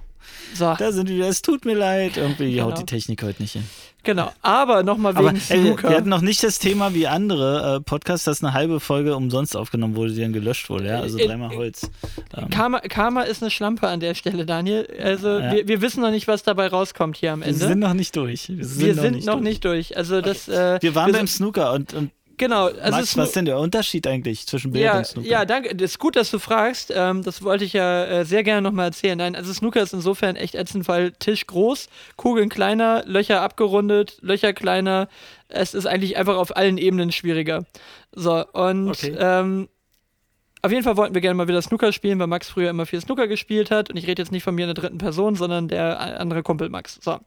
[0.54, 1.28] So, da sind wir wieder.
[1.30, 2.16] Es tut mir leid.
[2.18, 2.68] Irgendwie Genau.
[2.68, 3.64] haut die Technik heute nicht hin.
[4.04, 4.32] genau.
[4.42, 5.90] Aber nochmal Aber wegen ey, Snooker.
[5.90, 9.56] wir hatten noch nicht das Thema wie andere äh, Podcasts, dass eine halbe Folge umsonst
[9.58, 10.88] aufgenommen wurde, die dann gelöscht wurde.
[10.88, 11.00] Ja?
[11.02, 11.90] Also Äh, dreimal Holz.
[12.36, 14.88] Ähm, Karma, Karma ist eine Schlampe an der Stelle, Daniel.
[15.02, 15.52] Also Ja.
[15.54, 17.60] wir, wir wissen noch nicht, was dabei rauskommt hier am wir Ende.
[17.68, 18.48] sind noch nicht durch.
[18.50, 19.44] Wir sind, wir noch, sind nicht, noch durch.
[19.44, 19.98] nicht durch.
[19.98, 20.48] Also das.
[20.48, 22.66] Äh, Wir waren beim sind- Snooker und, und Genau.
[22.68, 25.28] Also Max, was ist denn der Unterschied eigentlich zwischen Billard ja, und Snooker?
[25.28, 25.76] ja, danke.
[25.76, 26.92] Das ist gut, dass du fragst.
[26.96, 29.18] Ähm, das wollte ich ja äh, sehr gerne nochmal erzählen.
[29.18, 34.54] Nein, also Snooker ist insofern echt ätzend, weil Tisch groß, Kugeln kleiner, Löcher abgerundet, Löcher
[34.54, 35.10] kleiner.
[35.50, 37.66] Es ist eigentlich einfach auf allen Ebenen schwieriger.
[38.16, 39.16] So, und Okay.
[39.20, 39.68] ähm,
[40.62, 43.00] auf jeden Fall wollten wir gerne mal wieder Snooker spielen, weil Max früher immer viel
[43.00, 43.90] Snooker gespielt hat.
[43.90, 46.70] Und ich rede jetzt nicht von mir in der dritten Person, sondern der andere Kumpel
[46.70, 47.00] Max.
[47.02, 47.20] So.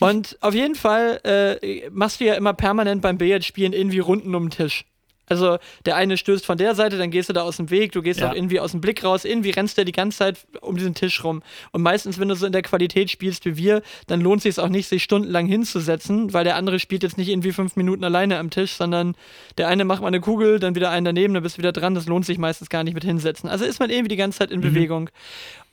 [0.00, 4.44] Und auf jeden Fall äh, machst du ja immer permanent beim Billardspielen irgendwie Runden um
[4.44, 4.84] den Tisch.
[5.28, 8.02] Also der eine stößt von der Seite, dann gehst du da aus dem Weg, du
[8.02, 8.30] gehst ja.
[8.30, 11.22] auch irgendwie aus dem Blick raus, irgendwie rennst du die ganze Zeit um diesen Tisch
[11.24, 11.42] rum.
[11.72, 14.68] Und meistens, wenn du so in der Qualität spielst wie wir, dann lohnt sich auch
[14.68, 18.50] nicht, sich stundenlang hinzusetzen, weil der andere spielt jetzt nicht irgendwie fünf Minuten alleine am
[18.50, 19.14] Tisch, sondern
[19.56, 21.94] der eine macht mal eine Kugel, dann wieder einen daneben, dann bist du wieder dran.
[21.94, 23.48] Das lohnt sich meistens gar nicht mit hinsetzen.
[23.48, 24.64] Also ist man irgendwie die ganze Zeit in mhm.
[24.64, 25.10] Bewegung.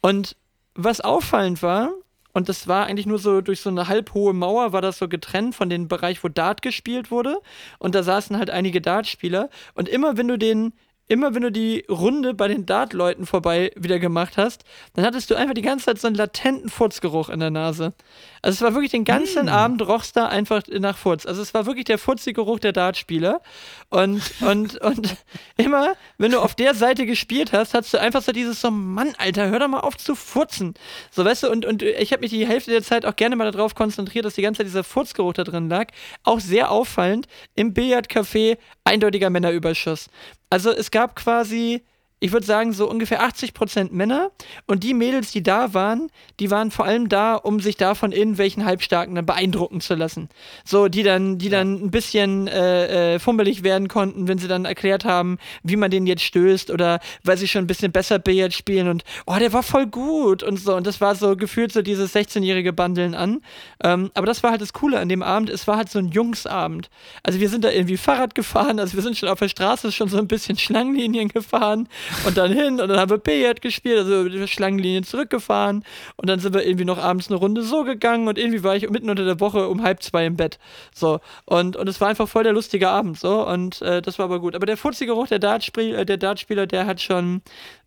[0.01, 0.35] Und
[0.75, 1.91] was auffallend war,
[2.35, 5.55] und das war eigentlich nur so durch so eine halbhohe Mauer, war das so getrennt
[5.55, 7.39] von dem Bereich, wo Dart gespielt wurde.
[7.79, 9.49] Und da saßen halt einige Dartspieler.
[9.73, 10.73] Und immer wenn du den
[11.07, 15.35] immer wenn du die Runde bei den Dart-Leuten vorbei wieder gemacht hast, dann hattest du
[15.35, 17.93] einfach die ganze Zeit so einen latenten Furzgeruch in der Nase.
[18.41, 19.49] Also es war wirklich den ganzen mm.
[19.49, 21.25] Abend rochst da einfach nach Furz.
[21.25, 23.41] Also es war wirklich der Furzi-Geruch der Dartspieler.
[23.89, 25.15] Und, und, und
[25.57, 29.13] immer, wenn du auf der Seite gespielt hast, hast du einfach so dieses so, Mann,
[29.17, 30.73] Alter, hör doch mal auf zu furzen.
[31.11, 33.51] So, weißt du, und, und ich habe mich die Hälfte der Zeit auch gerne mal
[33.51, 35.87] darauf konzentriert, dass die ganze Zeit dieser Furzgeruch da drin lag.
[36.23, 40.09] Auch sehr auffallend im Billardcafé eindeutiger Männerüberschuss.
[40.49, 41.83] Also es gab quasi
[42.25, 44.31] ich würde sagen, so ungefähr 80% Männer.
[44.65, 46.09] Und die Mädels, die da waren,
[46.39, 50.29] die waren vor allem da, um sich da von irgendwelchen Halbstarken dann beeindrucken zu lassen.
[50.63, 54.65] So, die dann, die dann ein bisschen äh, äh, fummelig werden konnten, wenn sie dann
[54.65, 58.53] erklärt haben, wie man den jetzt stößt oder weil sie schon ein bisschen besser Billard
[58.53, 60.75] spielen und oh, der war voll gut und so.
[60.75, 63.41] Und das war so gefühlt so dieses 16-jährige Bandeln an.
[63.83, 65.51] Ähm, aber das war halt das Coole an dem Abend.
[65.51, 66.89] Es war halt so ein Jungsabend.
[67.21, 70.09] Also wir sind da irgendwie Fahrrad gefahren, also wir sind schon auf der Straße schon
[70.09, 71.87] so ein bisschen Schlangenlinien gefahren
[72.25, 75.83] und dann hin und dann haben wir Billard gespielt, also die Schlangenlinie zurückgefahren
[76.15, 78.89] und dann sind wir irgendwie noch abends eine Runde so gegangen und irgendwie war ich
[78.89, 80.59] mitten unter der Woche um halb zwei im Bett.
[80.93, 81.19] So.
[81.45, 83.45] Und, und es war einfach voll der lustige Abend, so.
[83.47, 84.55] Und äh, das war aber gut.
[84.55, 87.41] Aber der Furzi-Geruch der, Dartspiel, äh, der Dartspieler, der hat schon,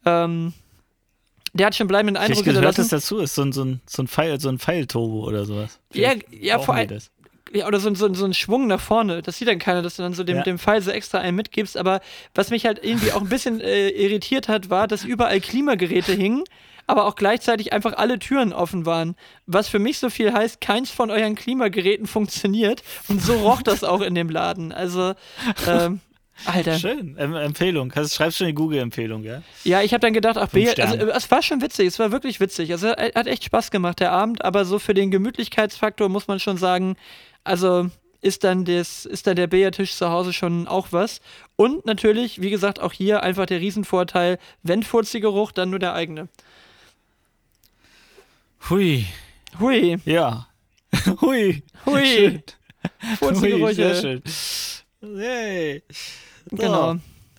[0.04, 0.52] ähm,
[1.52, 4.02] der hat schon bleibenden Eindruck ich gehört, das dazu ist so ein, so ein, so
[4.02, 5.80] ein Pfeil, so ein Pfeilturbo oder sowas.
[5.90, 6.98] Vielleicht ja, ja vor allem
[7.52, 9.22] ja, oder so, so, so ein Schwung nach vorne.
[9.22, 10.42] Das sieht dann keiner, dass du dann so dem, ja.
[10.42, 11.76] dem Pfeil so extra einen mitgibst.
[11.76, 12.00] Aber
[12.34, 16.44] was mich halt irgendwie auch ein bisschen äh, irritiert hat, war, dass überall Klimageräte hingen,
[16.86, 19.14] aber auch gleichzeitig einfach alle Türen offen waren.
[19.46, 22.82] Was für mich so viel heißt, keins von euren Klimageräten funktioniert.
[23.08, 24.72] Und so roch das auch in dem Laden.
[24.72, 25.14] Also,
[25.66, 26.00] ähm,
[26.44, 26.78] Alter.
[26.78, 27.16] Schön.
[27.18, 27.90] Ähm, Empfehlung.
[27.94, 29.42] Du schreibst schon die Google-Empfehlung, ja?
[29.64, 32.40] Ja, ich habe dann gedacht, ach, B, also, es war schon witzig, es war wirklich
[32.40, 32.70] witzig.
[32.72, 36.56] Also, hat echt Spaß gemacht, der Abend, aber so für den Gemütlichkeitsfaktor muss man schon
[36.56, 36.96] sagen,
[37.48, 37.90] also
[38.20, 41.20] ist dann, des, ist dann der Billardtisch zu Hause schon auch was.
[41.56, 46.28] Und natürlich, wie gesagt, auch hier einfach der Riesenvorteil, wenn Furzi-Geruch, dann nur der eigene.
[48.68, 49.06] Hui.
[49.60, 49.98] Hui.
[50.04, 50.48] Ja.
[51.20, 51.62] Hui.
[51.86, 52.42] Hui.
[53.18, 53.74] Furzi-Gerüche.
[53.74, 54.22] Sehr schön.
[55.00, 55.82] Yay.
[56.50, 56.96] Genau.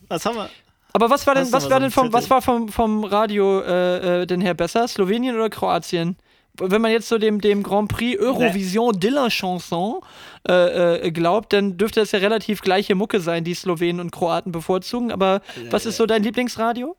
[0.07, 0.49] Was haben wir?
[0.93, 4.25] Aber was war denn, was war denn vom, was war vom, vom Radio äh, äh,
[4.25, 4.87] denn her besser?
[4.87, 6.17] Slowenien oder Kroatien?
[6.59, 8.99] Wenn man jetzt so dem, dem Grand Prix Eurovision nee.
[8.99, 10.01] de la Chanson
[10.47, 14.51] äh, äh, glaubt, dann dürfte das ja relativ gleiche Mucke sein, die Slowenen und Kroaten
[14.51, 15.11] bevorzugen.
[15.11, 16.95] Aber ja, was ist so dein Lieblingsradio?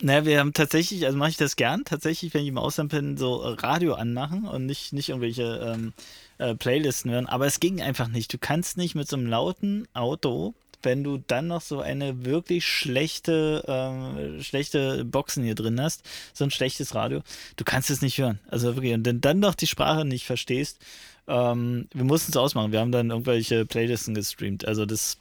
[0.00, 3.16] Naja, wir haben tatsächlich, also mache ich das gern, tatsächlich, wenn ich im Ausland bin,
[3.16, 5.92] so Radio anmachen und nicht, nicht irgendwelche ähm,
[6.38, 7.26] äh, Playlisten hören.
[7.26, 8.32] Aber es ging einfach nicht.
[8.32, 12.66] Du kannst nicht mit so einem lauten Auto wenn du dann noch so eine wirklich
[12.66, 16.02] schlechte, ähm, schlechte Boxen hier drin hast,
[16.32, 17.22] so ein schlechtes Radio,
[17.56, 18.38] du kannst es nicht hören.
[18.48, 20.78] Also wirklich, und wenn dann noch die Sprache nicht verstehst,
[21.26, 22.72] ähm, wir mussten es ausmachen.
[22.72, 24.66] Wir haben dann irgendwelche Playlisten gestreamt.
[24.66, 25.18] Also das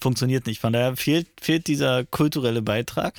[0.00, 0.60] funktioniert nicht.
[0.60, 3.14] Von daher fehlt, fehlt dieser kulturelle Beitrag.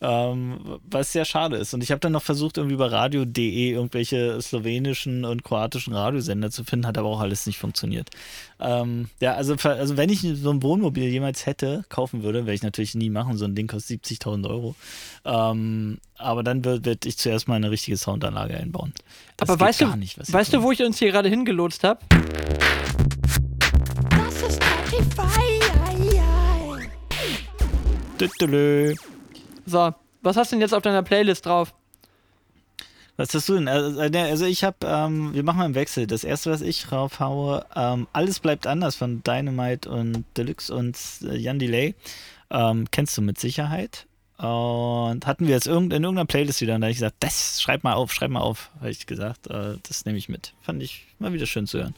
[0.00, 1.74] Ähm, was sehr schade ist.
[1.74, 6.64] Und ich habe dann noch versucht, irgendwie über radio.de irgendwelche slowenischen und kroatischen Radiosender zu
[6.64, 8.10] finden, hat aber auch alles nicht funktioniert.
[8.60, 12.62] Ähm, ja, also, also wenn ich so ein Wohnmobil jemals hätte, kaufen würde, werde ich
[12.62, 14.74] natürlich nie machen, so ein Ding kostet 70.000 Euro.
[15.24, 18.92] Ähm, aber dann würde werd ich zuerst mal eine richtige Soundanlage einbauen.
[19.36, 22.00] Das aber weißt du, nicht, weißt du, wo ich uns hier gerade hingelotst habe?
[24.10, 25.58] Das ist Spotify.
[28.18, 28.94] Tüttelö.
[29.68, 31.74] So, was hast du denn jetzt auf deiner Playlist drauf?
[33.18, 33.68] Was hast du denn?
[33.68, 36.06] Also, äh, also ich habe, ähm, wir machen mal einen Wechsel.
[36.06, 41.36] Das erste, was ich raufhaue, ähm, Alles bleibt anders von Dynamite und Deluxe und äh,
[41.36, 41.94] Jan Delay.
[42.50, 44.06] Ähm, kennst du mit Sicherheit.
[44.38, 47.82] Und hatten wir jetzt in irgendeiner Playlist wieder und da habe ich gesagt, das schreib
[47.84, 49.48] mal auf, schreib mal auf, habe ich gesagt.
[49.48, 50.54] Äh, das nehme ich mit.
[50.62, 51.94] Fand ich mal wieder schön zu hören.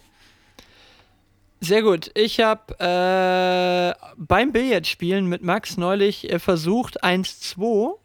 [1.61, 2.11] Sehr gut.
[2.15, 7.99] Ich habe äh, beim Billardspielen mit Max neulich äh, versucht, 1-2,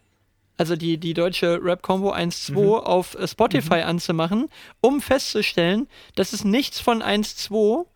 [0.58, 2.60] also die, die deutsche Rap-Combo 1-2 mhm.
[2.84, 3.88] auf äh, Spotify mhm.
[3.88, 4.48] anzumachen,
[4.82, 7.86] um festzustellen, dass es nichts von 1-2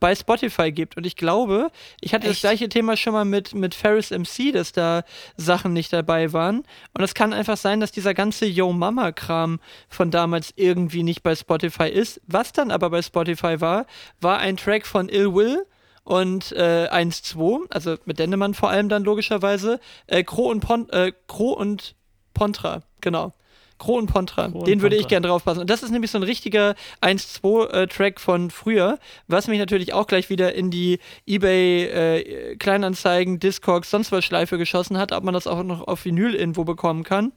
[0.00, 0.96] bei Spotify gibt.
[0.96, 1.70] Und ich glaube,
[2.00, 2.36] ich hatte Echt?
[2.36, 5.04] das gleiche Thema schon mal mit, mit Ferris MC, dass da
[5.36, 6.64] Sachen nicht dabei waren.
[6.94, 11.36] Und es kann einfach sein, dass dieser ganze Yo Mama-Kram von damals irgendwie nicht bei
[11.36, 12.20] Spotify ist.
[12.26, 13.86] Was dann aber bei Spotify war,
[14.20, 15.66] war ein Track von Ill Will
[16.02, 19.80] und äh, 1-2, also mit Dendemann vor allem dann logischerweise.
[20.06, 21.94] Äh, Kro und, Pon äh, Kro und
[22.32, 23.34] Pontra, genau.
[23.80, 25.62] Kro und Pontra, Kro den würde ich gerne draufpassen.
[25.62, 30.06] Und das ist nämlich so ein richtiger 1-2-Track äh, von früher, was mich natürlich auch
[30.06, 35.34] gleich wieder in die eBay äh, Kleinanzeigen, Discogs, sonst was Schleife geschossen hat, ob man
[35.34, 37.32] das auch noch auf Vinyl irgendwo bekommen kann.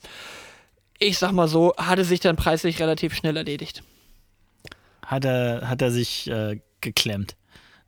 [0.99, 3.81] Ich sag mal so, hatte sich dann preislich relativ schnell erledigt.
[5.05, 7.35] Hat er, hat er sich äh, geklemmt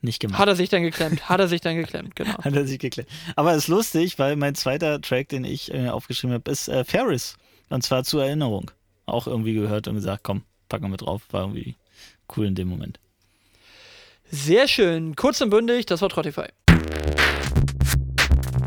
[0.01, 0.39] nicht gemacht.
[0.39, 2.37] Hat er sich dann geklemmt, hat er sich dann geklemmt, genau.
[2.37, 3.09] hat er sich geklemmt.
[3.35, 6.85] Aber es ist lustig, weil mein zweiter Track, den ich äh, aufgeschrieben habe, ist äh,
[6.85, 7.37] Ferris.
[7.69, 8.71] Und zwar zur Erinnerung.
[9.05, 11.23] Auch irgendwie gehört und gesagt, komm, packen wir mit drauf.
[11.31, 11.75] War irgendwie
[12.35, 12.99] cool in dem Moment.
[14.31, 15.15] Sehr schön.
[15.15, 16.47] Kurz und bündig, das war Trottify.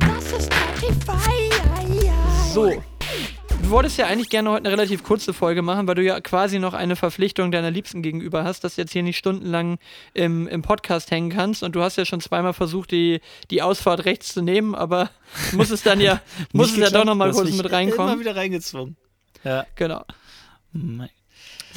[0.00, 1.50] Das ist Trottify.
[1.50, 2.52] Ja, ja.
[2.52, 2.82] So,
[3.62, 6.58] du wolltest ja eigentlich gerne heute eine relativ kurze Folge machen, weil du ja quasi
[6.58, 9.78] noch eine Verpflichtung deiner Liebsten gegenüber hast, dass du jetzt hier nicht stundenlang
[10.14, 11.62] im, im Podcast hängen kannst.
[11.62, 15.10] Und du hast ja schon zweimal versucht, die, die Ausfahrt rechts zu nehmen, aber
[15.52, 16.20] muss es dann ja,
[16.52, 18.12] muss es ja doch nochmal kurz mit reinkommen.
[18.12, 18.96] Immer wieder reingezwungen.
[19.44, 19.66] Ja.
[19.76, 20.04] Genau.
[20.72, 21.10] Mein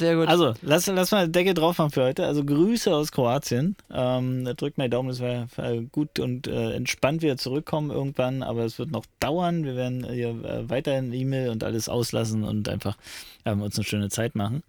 [0.02, 0.28] sehr gut.
[0.28, 2.26] Also, lass, lass mal Decke drauf haben für heute.
[2.26, 3.76] Also, Grüße aus Kroatien.
[3.90, 5.46] Ähm, drückt mal die Daumen, dass wir
[5.92, 8.42] gut und äh, entspannt wieder zurückkommen irgendwann.
[8.42, 9.64] Aber es wird noch dauern.
[9.64, 12.96] Wir werden hier äh, weiterhin E-Mail und alles auslassen und einfach
[13.44, 14.62] ähm, uns eine schöne Zeit machen.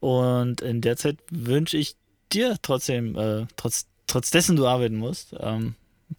[0.00, 1.94] Und in der Zeit wünsche ich
[2.32, 5.74] dir trotzdem, äh, trotz, trotz dessen du arbeiten musst, ähm,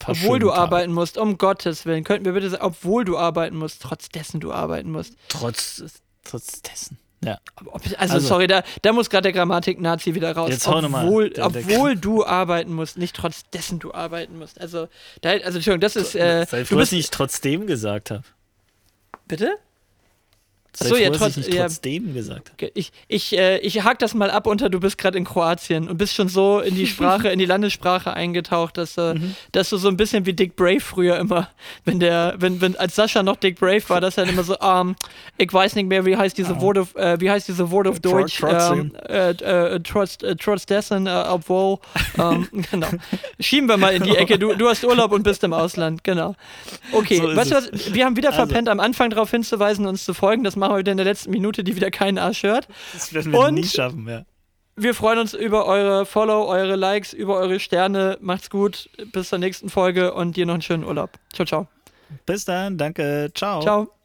[0.06, 0.60] obwohl du Tage.
[0.60, 2.04] arbeiten musst, um Gottes Willen.
[2.04, 5.14] Könnten wir bitte sagen, obwohl du arbeiten musst, trotz dessen du arbeiten musst.
[5.28, 5.82] Trotz,
[6.24, 6.98] trotz dessen.
[7.24, 7.38] Ja.
[7.72, 10.50] Also, also, sorry, da, da muss gerade der Grammatik-Nazi wieder raus.
[10.50, 14.60] Jetzt obwohl, der, der obwohl du arbeiten musst, nicht trotz dessen du arbeiten musst.
[14.60, 14.88] Also,
[15.20, 16.14] da, also Entschuldigung, das ist.
[16.14, 18.24] Äh, Sei froh, dass ich trotzdem gesagt habe.
[19.26, 19.56] Bitte?
[20.76, 22.52] Sei so, ja, trotz, ich trotzdem ja, gesagt.
[22.74, 25.98] Ich, ich, äh, ich hake das mal ab unter, du bist gerade in Kroatien und
[25.98, 29.36] bist schon so in die Sprache, in die Landessprache eingetaucht, dass, äh, mhm.
[29.52, 31.48] dass du so ein bisschen wie Dick Brave früher immer,
[31.84, 34.96] wenn der, wenn, wenn als Sascha noch Dick Brave war, dass er immer so, ähm,
[35.38, 36.60] ich weiß nicht mehr, wie heißt diese oh.
[36.60, 41.06] Wort of, äh, wie heißt diese Wort of Deutsch, ähm, äh, äh, trotz, trotz dessen,
[41.06, 41.78] obwohl,
[42.18, 42.88] ähm, genau.
[43.38, 46.34] Schieben wir mal in die Ecke, du, du hast Urlaub und bist im Ausland, genau.
[46.90, 48.46] Okay, so weißt du was, wir haben wieder also.
[48.46, 51.30] verpennt, am Anfang darauf hinzuweisen, uns zu folgen, das machen wir wieder in der letzten
[51.30, 52.68] Minute, die wieder keinen Arsch hört.
[52.92, 54.24] Das werden wir Und nie schaffen, ja.
[54.76, 58.18] Wir freuen uns über eure Follow, eure Likes, über eure Sterne.
[58.20, 58.90] Macht's gut.
[59.12, 61.10] Bis zur nächsten Folge und dir noch einen schönen Urlaub.
[61.32, 61.68] Ciao, ciao.
[62.26, 62.76] Bis dann.
[62.76, 63.30] Danke.
[63.34, 63.62] Ciao.
[63.62, 64.03] Ciao.